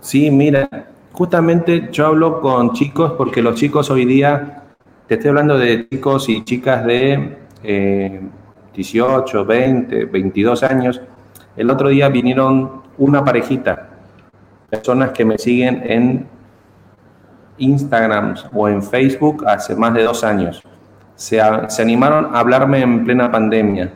[0.00, 0.68] Sí, mira,
[1.10, 4.74] justamente yo hablo con chicos porque los chicos hoy día,
[5.08, 7.38] te estoy hablando de chicos y chicas de
[8.74, 11.00] 18, 20, 22 años.
[11.56, 13.95] El otro día vinieron una parejita,
[14.68, 16.26] personas que me siguen en
[17.58, 20.62] Instagram o en Facebook hace más de dos años.
[21.14, 23.92] Se, animaron a hablarme en plena pandemia.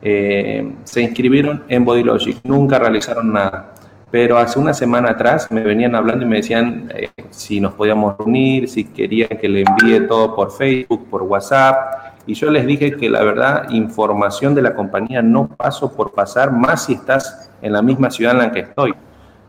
[0.00, 3.72] Eh, se inscribieron en Bodylogic, nunca realizaron nada
[4.12, 8.14] pero hace una semana atrás me venían hablando y me decían eh, si nos podíamos
[8.18, 12.12] reunir, si querían que le envíe todo por Facebook, por WhatsApp.
[12.26, 16.52] Y yo les dije que la verdad, información de la compañía no paso por pasar,
[16.52, 18.92] más si estás en la misma ciudad en la que estoy.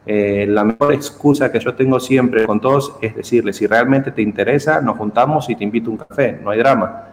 [0.05, 4.21] Eh, la mejor excusa que yo tengo siempre con todos es decirles, si realmente te
[4.21, 7.03] interesa, nos juntamos y te invito a un café, no hay drama.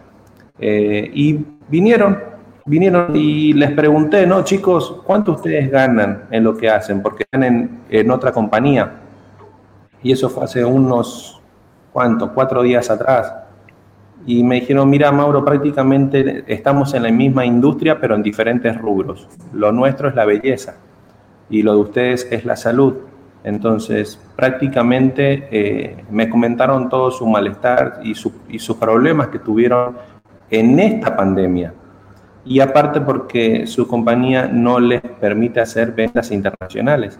[0.59, 2.19] Eh, y vinieron,
[2.65, 4.43] vinieron y les pregunté, ¿no?
[4.43, 7.01] Chicos, ¿cuánto ustedes ganan en lo que hacen?
[7.01, 7.43] Porque están
[7.89, 8.91] en, otra compañía.
[10.03, 11.41] Y eso fue hace unos,
[11.93, 12.31] ¿cuántos?
[12.31, 13.33] Cuatro días atrás.
[14.25, 19.27] Y me dijeron, mira, Mauro, prácticamente estamos en la misma industria, pero en diferentes rubros.
[19.53, 20.75] Lo nuestro es la belleza
[21.51, 22.95] y lo de ustedes es la salud.
[23.43, 29.97] Entonces, prácticamente eh, me comentaron todo su malestar y, sus problemas que tuvieron
[30.49, 31.73] en esta pandemia
[32.45, 37.19] y aparte porque su compañía no les permite hacer ventas internacionales.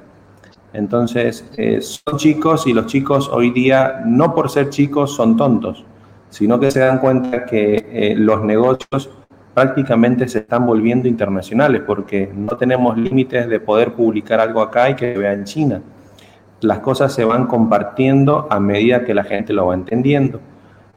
[0.73, 5.83] Entonces, eh, son chicos y los chicos hoy día, no por ser chicos, son tontos,
[6.29, 9.09] sino que se dan cuenta que eh, los negocios
[9.53, 14.95] prácticamente se están volviendo internacionales porque no tenemos límites de poder publicar algo acá y
[14.95, 15.81] que se vea en China.
[16.61, 20.39] Las cosas se van compartiendo a medida que la gente lo va entendiendo.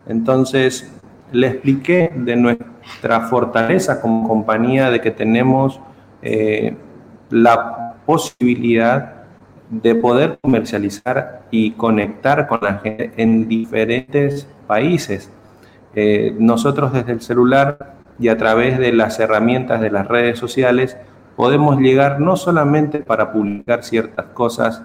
[0.07, 0.93] Entonces,
[1.33, 5.81] le expliqué de nuestra fortaleza como compañía, de que tenemos
[6.23, 6.77] eh,
[7.31, 9.25] la posibilidad
[9.71, 15.31] de poder comercializar y conectar con la gente en diferentes países.
[15.95, 20.97] Eh, nosotros desde el celular y a través de las herramientas de las redes sociales
[21.37, 24.83] podemos llegar no solamente para publicar ciertas cosas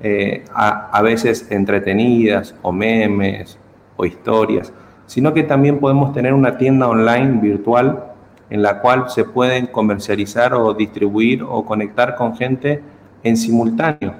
[0.00, 3.58] eh, a veces entretenidas o memes
[3.96, 4.72] o historias,
[5.06, 8.12] sino que también podemos tener una tienda online virtual
[8.52, 12.82] en la cual se pueden comercializar o distribuir o conectar con gente
[13.22, 14.14] en simultáneo.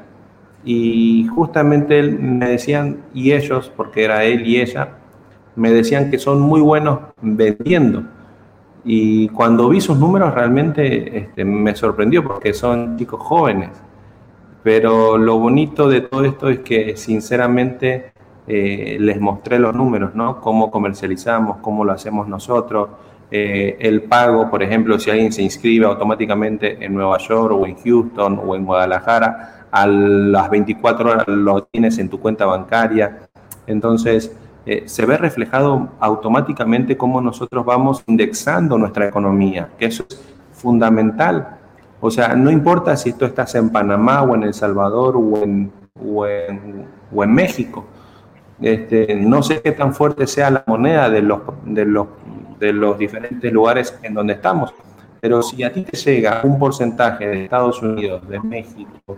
[0.65, 4.89] Y justamente me decían, y ellos, porque era él y ella,
[5.55, 8.05] me decían que son muy buenos vendiendo.
[8.85, 13.71] Y cuando vi sus números realmente este, me sorprendió porque son chicos jóvenes.
[14.63, 18.13] Pero lo bonito de todo esto es que sinceramente
[18.47, 20.41] eh, les mostré los números, ¿no?
[20.41, 22.89] Cómo comercializamos, cómo lo hacemos nosotros.
[23.31, 27.77] Eh, el pago, por ejemplo, si alguien se inscribe automáticamente en Nueva York o en
[27.77, 33.29] Houston o en Guadalajara, a las 24 horas lo tienes en tu cuenta bancaria.
[33.67, 40.23] Entonces, eh, se ve reflejado automáticamente cómo nosotros vamos indexando nuestra economía, que eso es
[40.53, 41.59] fundamental.
[42.01, 45.73] O sea, no importa si tú estás en Panamá o en El Salvador o en,
[46.05, 47.85] o en, o en México,
[48.61, 52.07] este, no sé qué tan fuerte sea la moneda de los, de, los,
[52.61, 54.73] de los diferentes lugares en donde estamos,
[55.21, 59.17] pero si a ti te llega un porcentaje de Estados Unidos, de México,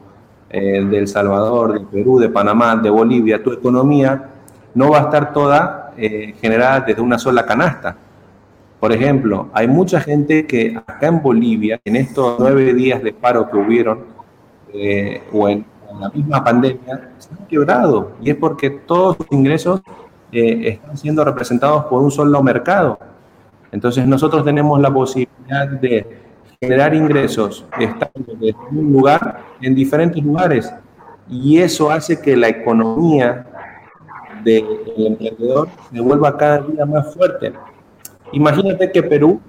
[0.48, 4.30] eh, de El Salvador, de Perú, de Panamá, de Bolivia, tu economía
[4.74, 7.96] no va a estar toda eh, generada desde una sola canasta.
[8.80, 13.48] Por ejemplo, hay mucha gente que acá en Bolivia, en estos nueve días de paro
[13.48, 14.00] que hubieron,
[14.74, 15.64] eh, o en,
[15.98, 18.12] la misma pandemia, se han quebrado.
[18.20, 19.80] Y es porque todos los ingresos
[20.32, 22.98] eh, están siendo representados por un solo mercado.
[23.70, 26.18] Entonces nosotros tenemos la posibilidad de
[26.60, 30.72] generar ingresos estando en un lugar en diferentes lugares.
[31.28, 33.46] Y eso hace que la economía
[34.44, 34.66] del
[34.96, 37.52] emprendedor se vuelva cada día más fuerte.
[38.32, 39.40] Imagínate que Perú,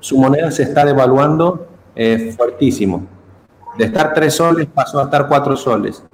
[0.00, 3.06] su moneda se está devaluando eh, fuertísimo.
[3.78, 6.04] De estar tres soles pasó a estar cuatro soles.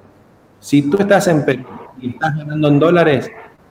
[0.58, 1.64] Si tú estás en Perú
[2.00, 3.30] y estás ganando en dólares,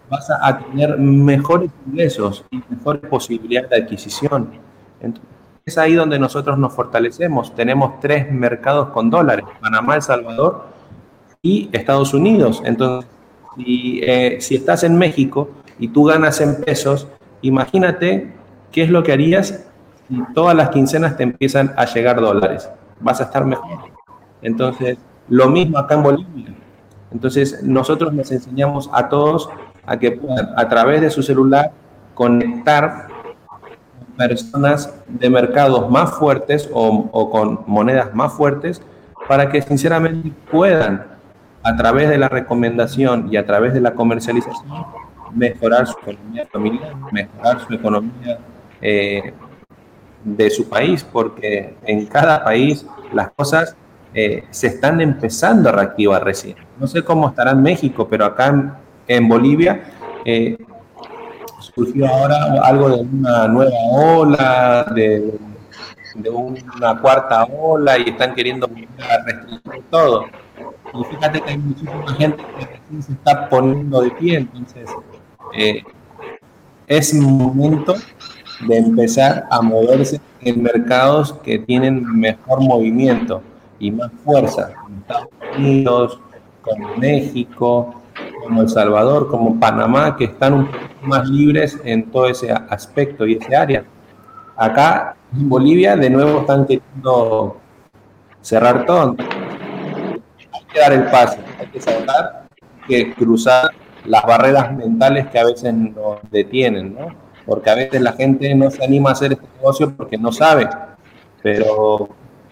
[0.10, 4.50] vas a tener mejores ingresos y mejores posibilidades de adquisición.
[5.00, 5.32] Entonces,
[5.66, 7.56] es ahí donde nosotros nos fortalecemos.
[7.56, 10.66] Tenemos tres mercados con dólares, Panamá, El Salvador
[11.42, 12.62] y Estados Unidos.
[12.66, 13.10] Entonces,
[13.56, 15.50] si, eh, si estás en México
[15.80, 17.08] y tú ganas en pesos,
[17.42, 18.34] imagínate
[18.72, 19.66] qué es lo que harías
[20.08, 22.70] si todas las quincenas te empiezan a llegar dólares.
[23.00, 23.80] Vas a estar mejor.
[24.42, 24.98] Entonces,
[25.30, 26.54] lo mismo acá en Bolivia.
[27.12, 29.50] Entonces, nosotros les enseñamos a todos
[29.86, 31.72] a que puedan, a través de su celular,
[32.14, 33.08] conectar
[34.18, 38.82] personas de mercados más fuertes o, o, con monedas más fuertes
[39.28, 41.11] para que sinceramente puedan
[41.64, 44.86] a través de la recomendación y a través de la comercialización,
[45.34, 48.40] mejorar su economía familiar, mejorar su economía
[48.82, 49.34] eh,
[50.24, 53.76] de su país, porque en cada país las cosas
[54.14, 56.58] eh, se están empezando a reactivar recién.
[56.80, 59.84] No sé cómo estará en México, pero acá en, Bolivia
[60.26, 60.58] eh,
[61.60, 65.40] surgió ahora algo de una nueva ola, de,
[66.16, 68.70] de una cuarta ola y están queriendo
[69.26, 70.26] restringir todo.
[70.94, 74.90] Y fíjate que hay muchísima gente que recién se está poniendo de pie, entonces
[75.54, 75.84] eh,
[76.88, 77.96] es momento
[78.68, 83.42] de empezar a moverse en mercados que tienen mejor movimiento
[83.80, 85.28] y más fuerza, como Estados
[85.58, 86.20] Unidos,
[86.62, 88.02] como México,
[88.44, 93.26] como El Salvador, como Panamá, que están un poco más libres en todo ese aspecto
[93.26, 93.84] y ese área.
[94.56, 97.58] Acá en Bolivia de nuevo están queriendo
[98.42, 99.16] cerrar todo
[100.74, 102.06] que dar el paso, hay que saber
[102.88, 103.72] que cruzar
[104.06, 107.08] las barreras mentales que a veces nos detienen, ¿no?
[107.46, 110.70] Porque a veces la gente no se anima a hacer este negocio porque no sabe,
[111.42, 112.10] pero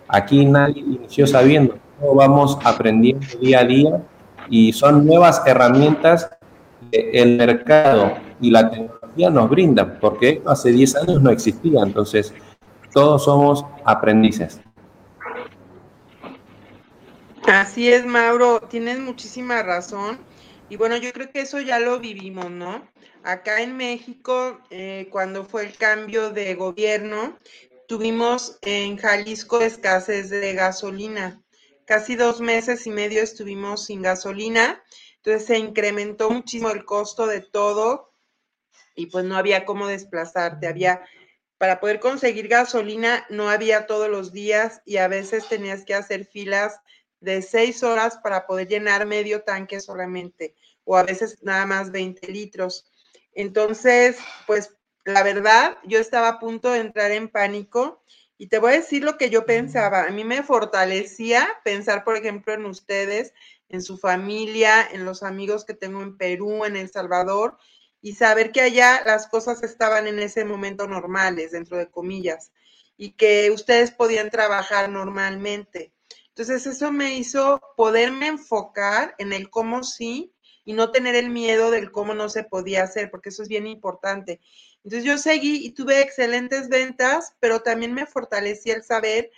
[0.07, 4.01] aquí nadie inició sabiendo, todos vamos aprendiendo día a día
[4.49, 6.30] y son nuevas herramientas
[6.91, 12.34] que el mercado y la tecnología nos brindan, porque hace 10 años no existía, entonces
[12.93, 14.61] todos somos aprendices.
[17.49, 20.19] Así es, Mauro, tienes muchísima razón.
[20.69, 22.87] Y bueno, yo creo que eso ya lo vivimos, ¿no?
[23.23, 27.39] Acá en México, eh, cuando fue el cambio de gobierno,
[27.87, 31.41] tuvimos en Jalisco escasez de gasolina.
[31.85, 34.83] Casi dos meses y medio estuvimos sin gasolina,
[35.15, 38.13] entonces se incrementó muchísimo el costo de todo
[38.93, 41.01] y pues no había cómo desplazarte, había
[41.57, 46.25] para poder conseguir gasolina no había todos los días y a veces tenías que hacer
[46.25, 46.79] filas
[47.22, 52.28] de seis horas para poder llenar medio tanque solamente, o a veces nada más 20
[52.28, 52.89] litros.
[53.34, 54.17] Entonces,
[54.47, 58.03] pues la verdad, yo estaba a punto de entrar en pánico
[58.38, 60.03] y te voy a decir lo que yo pensaba.
[60.03, 63.34] A mí me fortalecía pensar, por ejemplo, en ustedes,
[63.70, 67.57] en su familia, en los amigos que tengo en Perú, en El Salvador,
[68.01, 72.51] y saber que allá las cosas estaban en ese momento normales, dentro de comillas,
[72.95, 75.91] y que ustedes podían trabajar normalmente.
[76.39, 80.31] Entonces eso me hizo poderme enfocar en el cómo sí
[80.63, 83.67] y no tener el miedo del cómo no se podía hacer, porque eso es bien
[83.67, 84.39] importante.
[84.85, 89.31] Entonces yo seguí y tuve excelentes ventas, pero también me fortalecía el saber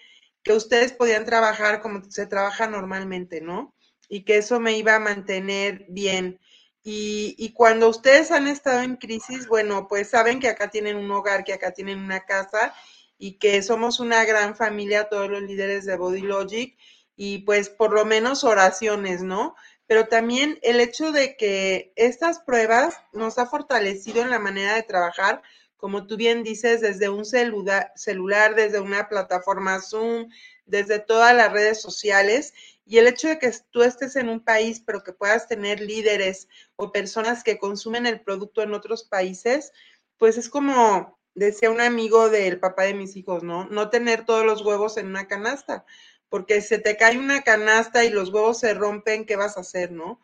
[0.44, 3.74] que ustedes podían trabajar como se trabaja normalmente, ¿no?
[4.08, 6.40] Y que eso me iba a mantener bien.
[6.84, 11.10] Y, y, cuando ustedes han estado en crisis, bueno, pues saben que acá tienen un
[11.10, 12.76] hogar, que acá tienen una casa
[13.22, 16.76] y que somos una gran familia, todos los líderes de Body Logic,
[17.16, 19.54] y pues por lo menos oraciones, ¿no?
[19.86, 24.82] Pero también el hecho de que estas pruebas nos ha fortalecido en la manera de
[24.82, 25.44] trabajar,
[25.78, 30.30] como tú bien dices, desde un celular, celular desde una plataforma Zoom,
[30.66, 32.56] desde todas las redes sociales.
[32.86, 36.48] Y el hecho de que tú estés en un país, pero que puedas tener líderes
[36.76, 39.74] o personas que consumen el producto en otros países,
[40.18, 43.66] pues es como decía un amigo del papá de mis hijos, ¿no?
[43.66, 45.86] No tener todos los huevos en una canasta,
[46.30, 49.92] porque se te cae una canasta y los huevos se rompen, ¿qué vas a hacer,
[49.92, 50.20] no?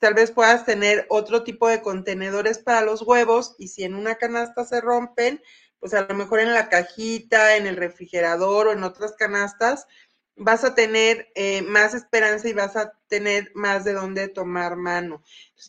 [0.00, 4.14] tal vez puedas tener otro tipo de contenedores para los huevos y si en una
[4.14, 5.42] canasta se rompen,
[5.80, 9.86] pues a lo mejor en la cajita, en el refrigerador o en otras canastas,
[10.36, 15.22] vas a tener eh, más esperanza y vas a tener más de dónde tomar mano.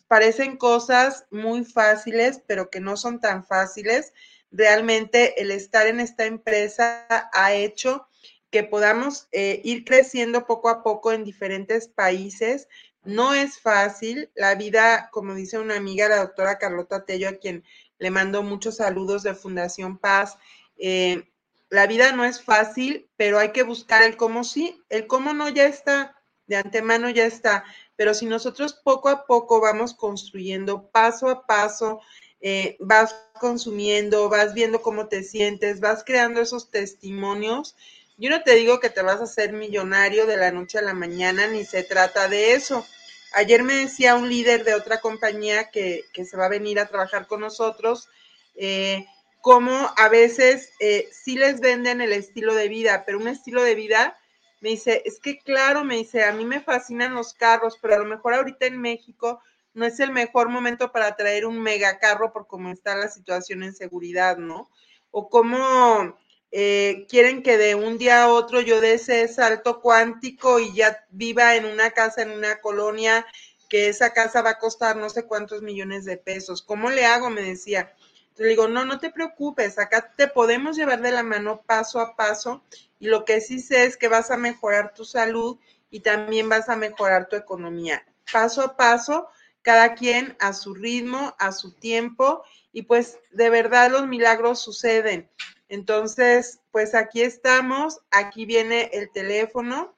[0.08, 4.12] parecen cosas muy fáciles, pero que no son tan fáciles.
[4.56, 8.06] Realmente el estar en esta empresa ha hecho
[8.52, 12.68] que podamos eh, ir creciendo poco a poco en diferentes países.
[13.02, 14.30] No es fácil.
[14.36, 17.64] La vida, como dice una amiga, la doctora Carlota Tello, a quien
[17.98, 20.38] le mando muchos saludos de Fundación Paz.
[20.78, 21.28] Eh,
[21.68, 24.80] la vida no es fácil, pero hay que buscar el cómo sí.
[24.88, 27.64] El cómo no ya está, de antemano ya está.
[27.96, 32.00] Pero si nosotros poco a poco vamos construyendo paso a paso,
[32.46, 37.74] eh, vas consumiendo, vas viendo cómo te sientes, vas creando esos testimonios.
[38.18, 40.92] Yo no te digo que te vas a hacer millonario de la noche a la
[40.92, 42.84] mañana, ni se trata de eso.
[43.32, 47.26] Ayer me decía un líder de otra compañía que, se va a venir a trabajar
[47.26, 48.10] con nosotros,
[48.56, 49.06] eh,
[49.40, 53.74] cómo a veces eh, sí les venden el estilo de vida, pero un estilo de
[53.74, 54.18] vida,
[54.60, 57.98] me dice, es que claro, me dice, a mí me fascinan los carros, pero a
[58.00, 59.40] lo mejor ahorita en México
[59.74, 63.74] no es el mejor momento para traer un megacarro por cómo está la situación en
[63.74, 64.70] seguridad, ¿no?
[65.10, 66.16] O cómo
[66.52, 71.04] eh, quieren que de un día a otro yo dé ese salto cuántico y ya
[71.10, 73.26] viva en una casa, en una colonia,
[73.68, 76.62] que esa casa va a costar no sé cuántos millones de pesos.
[76.62, 77.28] ¿Cómo le hago?
[77.28, 77.92] Me decía.
[78.36, 82.16] Le digo, no, no te preocupes, acá te podemos llevar de la mano paso a
[82.16, 82.62] paso
[82.98, 85.58] y lo que sí sé es que vas a mejorar tu salud
[85.90, 88.04] y también vas a mejorar tu economía.
[88.32, 89.28] Paso a paso,
[89.64, 95.28] cada quien a su ritmo, a su tiempo y pues de verdad los milagros suceden.
[95.68, 99.96] Entonces, pues aquí estamos, aquí viene el teléfono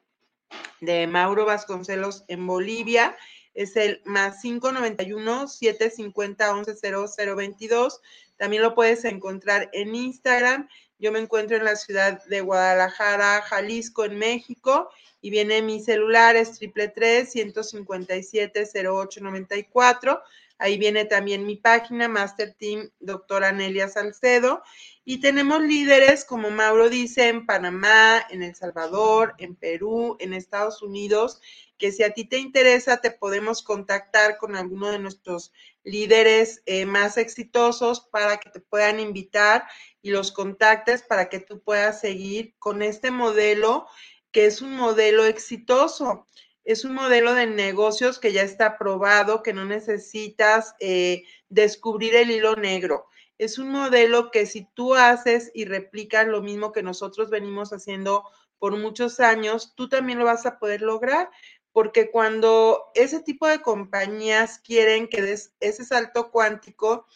[0.80, 3.16] de Mauro Vasconcelos en Bolivia,
[3.54, 8.00] es el más 591 750 110022.
[8.36, 10.68] También lo puedes encontrar en Instagram.
[10.98, 14.88] Yo me encuentro en la ciudad de Guadalajara, Jalisco, en México,
[15.20, 20.22] y viene mi celular, es triple 157 0894.
[20.58, 24.62] Ahí viene también mi página, Master Team Doctora Nelia Salcedo.
[25.04, 30.80] Y tenemos líderes, como Mauro dice, en Panamá, en El Salvador, en Perú, en Estados
[30.80, 31.40] Unidos,
[31.78, 35.52] que si a ti te interesa, te podemos contactar con alguno de nuestros
[35.84, 39.64] líderes eh, más exitosos para que te puedan invitar
[40.06, 43.86] y los contactes para que tú puedas seguir con este modelo,
[44.30, 46.26] que es un modelo exitoso
[46.66, 52.32] es un modelo de negocios que ya está probado, que no necesitas eh, descubrir el
[52.32, 53.06] hilo negro.
[53.38, 58.24] Es un modelo que si tú haces y replicas lo mismo que nosotros venimos haciendo
[58.58, 61.30] por muchos años, tú también lo vas a poder lograr,
[61.70, 67.06] porque cuando ese tipo de compañías quieren que des ese salto cuántico,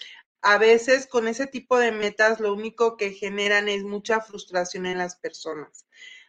[0.42, 4.98] a veces con ese tipo de metas lo único que generan es mucha frustración en
[4.98, 5.86] las personas.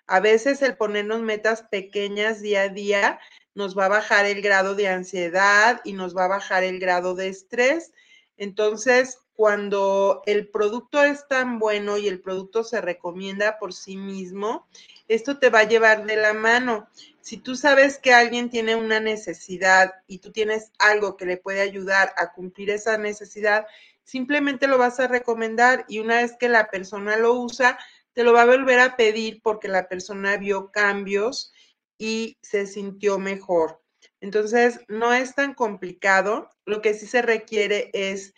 [0.08, 3.20] A veces el ponernos metas pequeñas día a día
[3.54, 7.16] nos va a bajar el grado de ansiedad y nos va a bajar el grado
[7.16, 7.92] de estrés.
[8.38, 14.68] Entonces, cuando el producto es tan bueno y el producto se recomienda por sí mismo,
[15.08, 16.88] esto te va a llevar de la mano.
[17.22, 21.62] Si tú sabes que alguien tiene una necesidad y tú tienes algo que le puede
[21.62, 23.66] ayudar a cumplir esa necesidad,
[24.04, 27.78] simplemente lo vas a recomendar y una vez que la persona lo usa,
[28.14, 31.54] te lo va a volver a pedir porque la persona vio cambios
[31.98, 33.82] y se sintió mejor.
[34.22, 36.50] Entonces, no es tan complicado.
[36.66, 38.34] Lo que sí se requiere es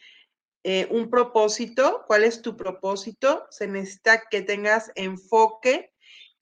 [0.63, 2.03] eh, un propósito.
[2.07, 3.45] ¿Cuál es tu propósito?
[3.49, 5.92] Se necesita que tengas enfoque,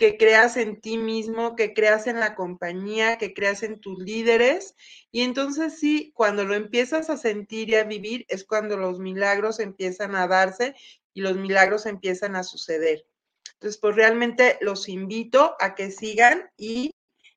[0.02, 4.74] que creas en ti mismo, que creas en la compañía, que creas en tus líderes.
[5.12, 9.60] Y entonces sí, cuando lo empiezas a sentir y a vivir, es cuando los milagros
[9.60, 10.74] empiezan a darse
[11.14, 13.06] y los milagros empiezan a suceder.
[13.54, 16.96] Entonces, pues realmente los invito a que sigan y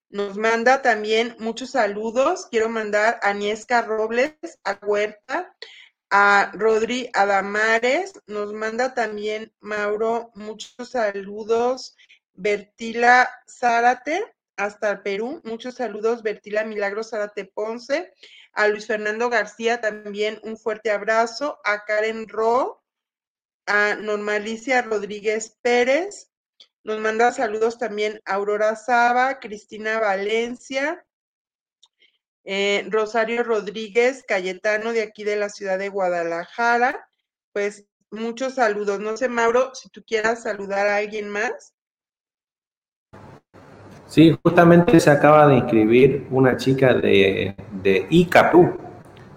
[0.09, 2.47] nos manda también muchos saludos.
[2.51, 5.55] Quiero mandar a Niesca Robles, a Huerta,
[6.09, 8.15] a Rodri Adamares.
[8.27, 11.95] Nos manda también Mauro muchos saludos.
[12.35, 15.41] Bertila Zárate, hasta el Perú.
[15.45, 18.13] Muchos saludos, Bertila Milagro Zárate Ponce.
[18.53, 21.59] A Luis Fernando García también un fuerte abrazo.
[21.65, 22.83] A Karen Ro,
[23.67, 26.31] a Normalicia Rodríguez Pérez.
[26.85, 31.05] Nos manda saludos también Aurora Saba, Cristina Valencia,
[32.45, 37.09] eh, Rosario Rodríguez, Cayetano de aquí de la ciudad de Guadalajara.
[37.53, 39.01] Pues muchos saludos.
[39.01, 41.74] No sé, Mauro, si tú quieras saludar a alguien más.
[44.15, 48.71] Sí, justamente se acaba de inscribir una chica de, de ICAPU,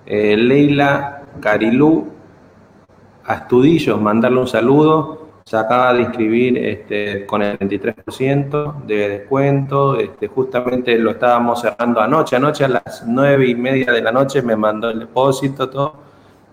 [0.05, 2.09] eh, Leila Carilú
[3.25, 5.29] Astudillo, mandarle un saludo.
[5.45, 9.97] Se acaba de inscribir este, con el 23% de descuento.
[9.97, 12.35] Este, justamente lo estábamos cerrando anoche.
[12.35, 15.95] Anoche a las nueve y media de la noche me mandó el depósito, todo.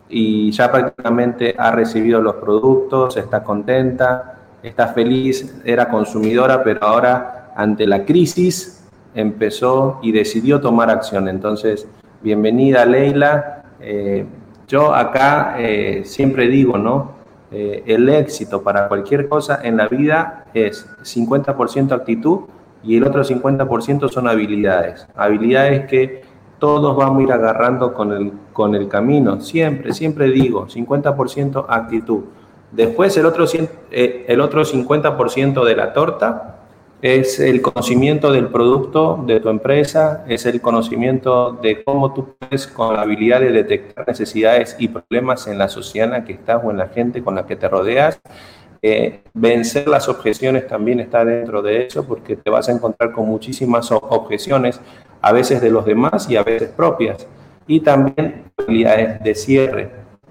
[0.08, 7.43] Y ya prácticamente ha recibido los productos, está contenta, está feliz, era consumidora, pero ahora
[7.54, 8.84] ante la crisis
[9.14, 11.28] empezó y decidió tomar acción.
[11.28, 11.86] Entonces,
[12.22, 13.62] bienvenida Leila.
[13.80, 14.26] Eh,
[14.66, 17.12] yo acá eh, siempre digo, ¿no?
[17.52, 22.40] Eh, el éxito para cualquier cosa en la vida es 50% actitud
[22.82, 25.06] y el otro 50% son habilidades.
[25.14, 26.22] Habilidades que
[26.58, 29.40] todos vamos a ir agarrando con el, con el camino.
[29.40, 32.24] Siempre, siempre digo, 50% actitud.
[32.72, 33.44] Después el otro,
[33.92, 36.63] el otro 50% de la torta
[37.04, 42.66] es el conocimiento del producto de tu empresa, es el conocimiento de cómo tú puedes
[42.66, 46.62] con la habilidad de detectar necesidades y problemas en la sociedad en la que estás
[46.64, 48.22] o en la gente con la que te rodeas.
[48.80, 53.28] Eh, vencer las objeciones también está dentro de eso porque te vas a encontrar con
[53.28, 54.80] muchísimas objeciones,
[55.20, 57.26] a veces de los demás y a veces propias.
[57.66, 59.90] Y también habilidades de cierre.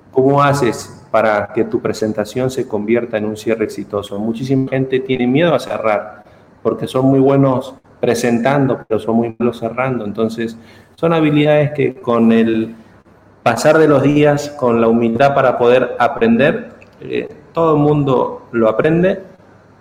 [0.10, 4.18] ¿Cómo haces para que tu presentación se convierta en un cierre exitoso?
[4.18, 6.23] Muchísima gente tiene miedo a cerrar
[6.64, 10.06] porque son muy buenos presentando, pero son muy malos cerrando.
[10.06, 10.58] Entonces,
[10.96, 12.76] son habilidades que con el
[13.44, 18.70] pasar de los días, con la humildad para poder aprender, eh, todo el mundo lo
[18.70, 19.22] aprende,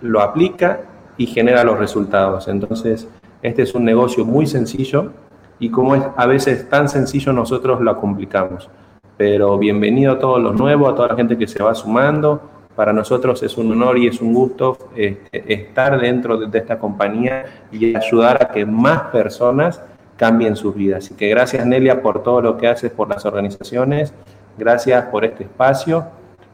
[0.01, 0.81] lo aplica
[1.17, 2.47] y genera los resultados.
[2.47, 3.07] Entonces,
[3.41, 5.11] este es un negocio muy sencillo
[5.59, 8.69] y como es a veces tan sencillo, nosotros lo complicamos.
[9.15, 12.93] Pero bienvenido a todos los nuevos, a toda la gente que se va sumando para
[12.93, 17.95] nosotros es un honor y es un gusto este, estar dentro de, esta compañía y
[17.95, 19.81] ayudar a que más personas
[20.17, 21.05] cambien sus vidas.
[21.05, 24.13] Así que gracias Nelia por todo lo que haces por las organizaciones,
[24.57, 26.05] gracias por este espacio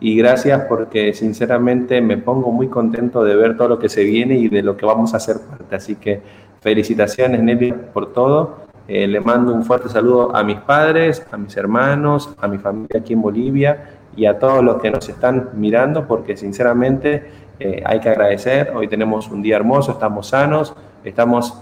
[0.02, 4.36] y gracias porque sinceramente me pongo muy contento de ver todo lo que se viene
[4.36, 5.76] y de lo que vamos a hacer parte.
[5.76, 6.22] Así que
[6.62, 8.70] felicitaciones Nelia por todo.
[8.88, 13.00] Eh, le mando un fuerte saludo a mis padres, a mis hermanos, a mi familia
[13.00, 17.24] aquí en Bolivia y a todos los que nos están mirando, porque sinceramente
[17.60, 18.72] eh, hay que agradecer.
[18.76, 21.54] Hoy tenemos un día hermoso, estamos sanos, estamos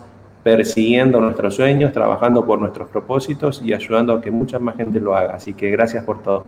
[0.43, 5.15] persiguiendo nuestros sueños, trabajando por nuestros propósitos y ayudando a que mucha más gente lo
[5.15, 5.35] haga.
[5.35, 6.45] Así que gracias por todo.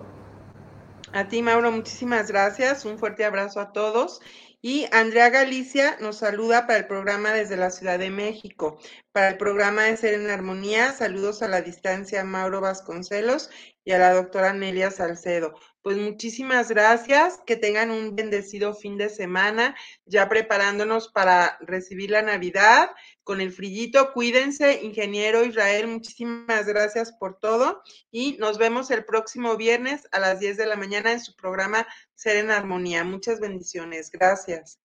[1.11, 2.85] A ti, Mauro, muchísimas gracias.
[2.85, 4.21] Un fuerte abrazo a todos.
[4.61, 8.77] Y Andrea Galicia nos saluda para el programa desde la Ciudad de México.
[9.13, 13.49] Para el programa de Ser en Armonía, saludos a la distancia Mauro Vasconcelos
[13.85, 15.55] y a la doctora Nelia Salcedo.
[15.81, 19.75] Pues muchísimas gracias, que tengan un bendecido fin de semana,
[20.05, 22.91] ya preparándonos para recibir la Navidad
[23.23, 24.11] con el frillito.
[24.11, 30.39] Cuídense, ingeniero Israel, muchísimas gracias por todo y nos vemos el próximo viernes a las
[30.39, 33.05] 10 de la mañana en su programa Ser en Armonía.
[33.05, 34.79] Muchas bendiciones, gracias.